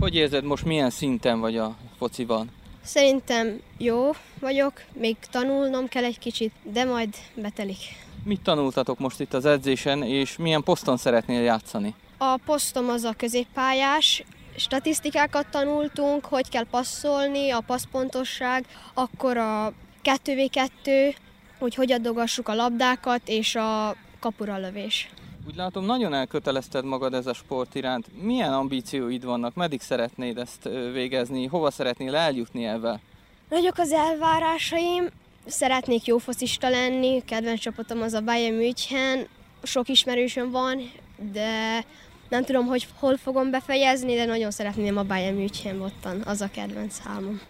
Hogy 0.00 0.14
érzed 0.14 0.44
most 0.44 0.64
milyen 0.64 0.90
szinten 0.90 1.40
vagy 1.40 1.56
a 1.56 1.76
fociban? 1.98 2.50
Szerintem 2.84 3.60
jó 3.78 4.10
vagyok, 4.40 4.72
még 4.92 5.16
tanulnom 5.30 5.88
kell 5.88 6.04
egy 6.04 6.18
kicsit, 6.18 6.52
de 6.62 6.84
majd 6.84 7.14
betelik. 7.34 7.78
Mit 8.24 8.40
tanultatok 8.40 8.98
most 8.98 9.20
itt 9.20 9.34
az 9.34 9.44
edzésen, 9.44 10.02
és 10.02 10.36
milyen 10.36 10.62
poszton 10.62 10.96
szeretnél 10.96 11.40
játszani? 11.40 11.94
A 12.18 12.38
posztom 12.44 12.88
az 12.88 13.04
a 13.04 13.14
középpályás, 13.16 14.24
statisztikákat 14.56 15.46
tanultunk, 15.50 16.24
hogy 16.24 16.48
kell 16.48 16.66
passzolni, 16.70 17.50
a 17.50 17.60
passzpontosság, 17.60 18.66
akkor 18.94 19.36
a 19.36 19.72
2v2, 20.04 21.14
hogy 21.58 21.74
hogy 21.74 21.92
adogassuk 21.92 22.48
a 22.48 22.54
labdákat, 22.54 23.20
és 23.24 23.54
a 23.54 23.96
kapura 24.20 24.56
lövés. 24.58 25.10
Úgy 25.46 25.56
látom, 25.56 25.84
nagyon 25.84 26.14
elkötelezted 26.14 26.84
magad 26.84 27.14
ez 27.14 27.26
a 27.26 27.34
sport 27.34 27.74
iránt. 27.74 28.06
Milyen 28.22 28.52
ambícióid 28.52 29.24
vannak? 29.24 29.54
Meddig 29.54 29.80
szeretnéd 29.80 30.38
ezt 30.38 30.68
végezni? 30.92 31.46
Hova 31.46 31.70
szeretnél 31.70 32.14
eljutni 32.14 32.66
ebben? 32.66 33.00
Nagyok 33.48 33.78
az 33.78 33.92
elvárásaim, 33.92 35.08
Szeretnék 35.46 36.04
jó 36.04 36.18
focista 36.18 36.68
lenni, 36.68 37.22
kedvenc 37.24 37.60
csapatom 37.60 38.02
az 38.02 38.12
a 38.12 38.20
Bayern 38.20 38.54
München, 38.54 39.26
sok 39.62 39.88
ismerősöm 39.88 40.50
van, 40.50 40.92
de 41.32 41.84
nem 42.28 42.44
tudom, 42.44 42.66
hogy 42.66 42.86
hol 42.98 43.16
fogom 43.16 43.50
befejezni, 43.50 44.14
de 44.14 44.24
nagyon 44.24 44.50
szeretném 44.50 44.96
a 44.96 45.02
Bayern 45.04 45.36
München 45.36 45.80
ottan, 45.80 46.22
az 46.24 46.40
a 46.40 46.50
kedvenc 46.50 47.00
számom. 47.02 47.40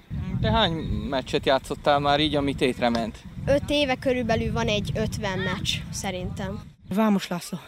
Te 0.41 0.51
hány 0.51 0.73
meccset 1.09 1.47
játszottál 1.47 1.99
már 1.99 2.21
így, 2.21 2.35
ami 2.35 2.55
tétre 2.55 2.89
ment? 2.89 3.17
Öt 3.47 3.63
éve 3.69 3.95
körülbelül 3.95 4.53
van 4.53 4.67
egy 4.69 4.91
50 4.95 5.39
meccs, 5.39 5.71
szerintem. 5.93 6.61
Vámos 6.95 7.29
László, 7.29 7.59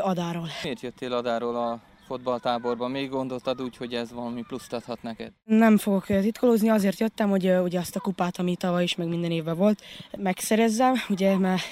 Adáról. 0.00 0.48
Miért 0.62 0.80
jöttél 0.80 1.12
Adáról 1.12 1.56
a 1.56 1.80
fotballtáborban. 2.06 2.90
Még 2.90 3.08
gondoltad 3.08 3.62
úgy, 3.62 3.76
hogy 3.76 3.94
ez 3.94 4.12
valami 4.12 4.42
pluszt 4.42 4.72
adhat 4.72 5.02
neked? 5.02 5.32
Nem 5.44 5.76
fogok 5.78 6.06
titkolózni, 6.06 6.68
azért 6.68 7.00
jöttem, 7.00 7.30
hogy 7.30 7.50
ugye 7.50 7.78
azt 7.78 7.96
a 7.96 8.00
kupát, 8.00 8.38
ami 8.38 8.56
tavaly 8.56 8.82
is, 8.82 8.94
meg 8.94 9.08
minden 9.08 9.30
évben 9.30 9.56
volt, 9.56 9.82
megszerezzem, 10.16 10.94
ugye, 11.08 11.38
mert 11.38 11.62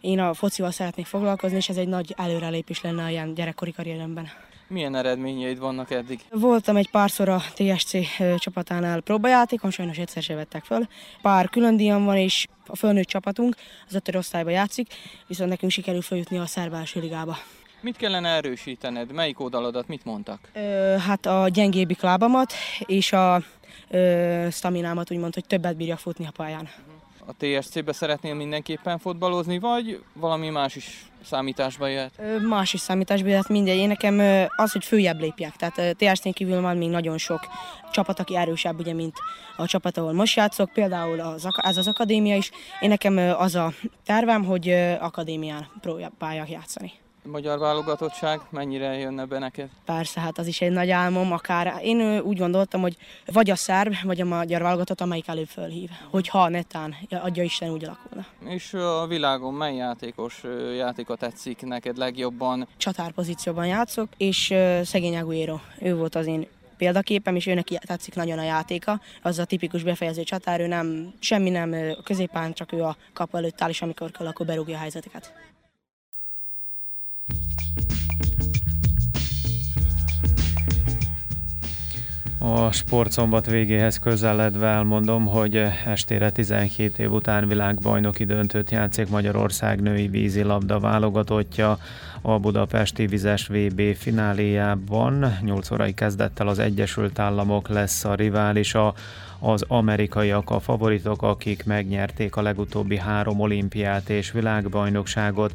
én 0.00 0.18
a 0.18 0.34
focival 0.34 0.70
szeretnék 0.70 1.06
foglalkozni, 1.06 1.56
és 1.56 1.68
ez 1.68 1.76
egy 1.76 1.88
nagy 1.88 2.14
előrelépés 2.16 2.80
lenne 2.80 3.04
a 3.04 3.08
ilyen 3.08 3.34
gyerekkori 3.34 3.72
karrieremben. 3.72 4.28
Milyen 4.68 4.94
eredményeid 4.94 5.58
vannak 5.58 5.90
eddig? 5.90 6.20
Voltam 6.30 6.76
egy 6.76 6.90
párszor 6.90 7.28
a 7.28 7.42
TSC 7.54 7.96
csapatánál 8.38 9.00
próbajátékon, 9.00 9.70
sajnos 9.70 9.98
egyszer 9.98 10.22
se 10.22 10.34
vettek 10.34 10.64
föl. 10.64 10.86
Pár 11.22 11.48
külön 11.48 11.76
díjam 11.76 12.04
van, 12.04 12.16
és 12.16 12.46
a 12.66 12.76
fölnőtt 12.76 13.06
csapatunk 13.06 13.54
az 13.88 13.94
ötöd 13.94 14.16
osztályba 14.16 14.50
játszik, 14.50 14.94
viszont 15.26 15.50
nekünk 15.50 15.72
sikerül 15.72 16.02
feljutni 16.02 16.38
a 16.38 16.46
szerb 16.46 16.76
ligába. 16.94 17.36
Mit 17.80 17.96
kellene 17.96 18.28
erősítened? 18.28 19.12
Melyik 19.12 19.40
oldaladat 19.40 19.88
mit 19.88 20.04
mondtak? 20.04 20.38
Ö, 20.52 20.96
hát 21.06 21.26
a 21.26 21.48
gyengébbik 21.48 22.00
lábamat 22.00 22.52
és 22.78 23.12
a 23.12 23.42
ö, 23.90 24.46
staminámat 24.50 25.10
úgymond, 25.10 25.34
hogy 25.34 25.44
többet 25.44 25.76
bírja 25.76 25.96
futni 25.96 26.26
a 26.26 26.30
pályán. 26.30 26.68
A 27.26 27.32
TSC-be 27.38 27.92
szeretnél 27.92 28.34
mindenképpen 28.34 28.98
fotbalozni, 28.98 29.58
vagy 29.58 30.02
valami 30.12 30.48
más 30.48 30.76
is 30.76 31.04
számításba 31.24 31.86
jöhet? 31.86 32.12
Ö, 32.18 32.38
más 32.40 32.72
is 32.72 32.80
számításba 32.80 33.28
jöhet 33.28 33.48
mindegy. 33.48 33.76
Én 33.76 33.88
nekem 33.88 34.48
az, 34.56 34.72
hogy 34.72 34.84
följebb 34.84 35.20
lépjek. 35.20 35.56
Tehát 35.56 35.96
TSC-n 35.96 36.30
kívül 36.30 36.60
van 36.60 36.76
még 36.76 36.88
nagyon 36.88 37.18
sok 37.18 37.40
csapat, 37.92 38.18
aki 38.20 38.36
erősebb, 38.36 38.78
ugye, 38.78 38.92
mint 38.92 39.16
a 39.56 39.66
csapat, 39.66 39.96
ahol 39.96 40.12
most 40.12 40.36
játszok. 40.36 40.72
Például 40.72 41.20
az, 41.20 41.46
ez 41.56 41.76
az 41.76 41.88
akadémia 41.88 42.36
is. 42.36 42.50
Én 42.80 42.88
nekem 42.88 43.34
az 43.38 43.54
a 43.54 43.72
tervem, 44.04 44.44
hogy 44.44 44.70
akadémián 45.00 45.66
próbáljak 45.80 46.50
játszani 46.50 46.92
magyar 47.24 47.58
válogatottság 47.58 48.40
mennyire 48.50 48.98
jönne 48.98 49.24
be 49.24 49.38
neked? 49.38 49.68
Persze, 49.84 50.20
hát 50.20 50.38
az 50.38 50.46
is 50.46 50.60
egy 50.60 50.70
nagy 50.70 50.90
álmom, 50.90 51.32
akár 51.32 51.80
én 51.82 52.18
úgy 52.18 52.38
gondoltam, 52.38 52.80
hogy 52.80 52.96
vagy 53.26 53.50
a 53.50 53.56
szerb, 53.56 53.94
vagy 54.02 54.20
a 54.20 54.24
magyar 54.24 54.62
válogatott, 54.62 55.00
amelyik 55.00 55.28
előbb 55.28 55.48
fölhív. 55.48 55.90
Hogyha 56.10 56.48
netán, 56.48 56.94
adja 57.10 57.42
Isten 57.42 57.70
úgy 57.70 57.84
alakulna. 57.84 58.26
És 58.48 58.74
a 58.74 59.06
világon 59.06 59.54
mely 59.54 59.74
játékos 59.74 60.42
játéka 60.76 61.16
tetszik 61.16 61.62
neked 61.62 61.96
legjobban? 61.96 62.68
Csatárpozícióban 62.76 63.66
játszok, 63.66 64.08
és 64.16 64.54
szegény 64.82 65.16
Aguero, 65.16 65.58
ő 65.80 65.96
volt 65.96 66.14
az 66.14 66.26
én 66.26 66.46
példaképem, 66.76 67.36
és 67.36 67.46
őnek 67.46 67.66
tetszik 67.66 68.14
nagyon 68.14 68.38
a 68.38 68.42
játéka. 68.42 69.00
Az 69.22 69.38
a 69.38 69.44
tipikus 69.44 69.82
befejező 69.82 70.22
csatár, 70.22 70.60
ő 70.60 70.66
nem, 70.66 71.12
semmi 71.18 71.50
nem 71.50 71.74
középen, 72.04 72.52
csak 72.52 72.72
ő 72.72 72.82
a 72.82 72.96
kap 73.12 73.34
előtt 73.34 73.62
áll, 73.62 73.68
és 73.68 73.82
amikor 73.82 74.10
kell, 74.10 74.26
akkor 74.26 74.46
berúgja 74.46 74.76
a 74.76 74.78
helyzeteket. 74.78 75.32
A 82.42 82.72
sportszombat 82.72 83.46
végéhez 83.46 83.98
közeledve 83.98 84.66
elmondom, 84.66 85.26
hogy 85.26 85.62
estére 85.84 86.30
17 86.30 86.98
év 86.98 87.12
után 87.12 87.48
világbajnoki 87.48 88.24
döntőt 88.24 88.70
játszik 88.70 89.08
Magyarország 89.08 89.80
női 89.80 90.08
vízilabda 90.08 90.78
válogatottja 90.78 91.78
a 92.20 92.38
budapesti 92.38 93.06
vizes 93.06 93.46
VB 93.46 93.94
fináléjában. 93.94 95.36
8 95.42 95.70
órai 95.70 95.94
kezdettel 95.94 96.48
az 96.48 96.58
Egyesült 96.58 97.18
Államok 97.18 97.68
lesz 97.68 98.04
a 98.04 98.14
riválisa, 98.14 98.94
az 99.38 99.64
amerikaiak 99.68 100.50
a 100.50 100.60
favoritok, 100.60 101.22
akik 101.22 101.64
megnyerték 101.64 102.36
a 102.36 102.42
legutóbbi 102.42 102.98
három 102.98 103.40
olimpiát 103.40 104.08
és 104.08 104.30
világbajnokságot, 104.30 105.54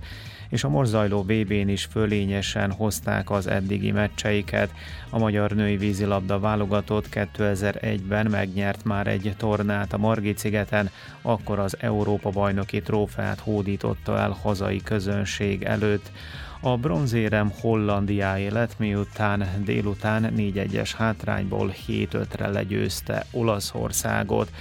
és 0.49 0.63
a 0.63 0.69
most 0.69 0.89
zajló 0.89 1.21
VB-n 1.21 1.67
is 1.67 1.83
fölényesen 1.91 2.71
hozták 2.71 3.29
az 3.29 3.47
eddigi 3.47 3.91
meccseiket. 3.91 4.71
A 5.09 5.17
magyar 5.17 5.51
női 5.51 5.77
vízilabda 5.77 6.39
válogatott 6.39 7.07
2001-ben 7.11 8.27
megnyert 8.29 8.83
már 8.83 9.07
egy 9.07 9.33
tornát 9.37 9.93
a 9.93 9.97
Margit-szigeten, 9.97 10.89
akkor 11.21 11.59
az 11.59 11.77
Európa 11.79 12.29
bajnoki 12.29 12.81
trófeát 12.81 13.39
hódította 13.39 14.17
el 14.17 14.37
hazai 14.41 14.81
közönség 14.83 15.63
előtt. 15.63 16.11
A 16.59 16.77
bronzérem 16.77 17.51
Hollandiáé 17.59 18.47
lett, 18.47 18.79
miután 18.79 19.47
délután 19.63 20.33
4-1-es 20.37 20.91
hátrányból 20.97 21.73
7-5-re 21.87 22.47
legyőzte 22.47 23.25
Olaszországot. 23.31 24.51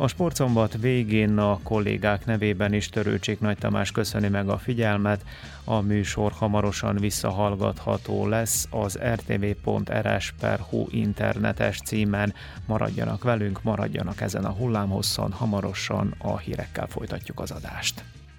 A 0.00 0.08
sportszombat 0.08 0.76
végén 0.80 1.38
a 1.38 1.58
kollégák 1.62 2.24
nevében 2.26 2.72
is 2.72 2.88
Törőcsik 2.88 3.40
Nagy 3.40 3.58
Tamás 3.58 3.90
köszöni 3.90 4.28
meg 4.28 4.48
a 4.48 4.58
figyelmet. 4.58 5.24
A 5.64 5.80
műsor 5.80 6.32
hamarosan 6.32 6.96
visszahallgatható 6.96 8.26
lesz 8.26 8.68
az 8.70 8.98
rtv.rs.hu 9.14 10.86
internetes 10.90 11.80
címen. 11.84 12.34
Maradjanak 12.66 13.22
velünk, 13.22 13.62
maradjanak 13.62 14.20
ezen 14.20 14.44
a 14.44 14.50
hullámhosszon, 14.50 15.32
hamarosan 15.32 16.14
a 16.18 16.38
hírekkel 16.38 16.86
folytatjuk 16.86 17.40
az 17.40 17.50
adást. 17.50 18.04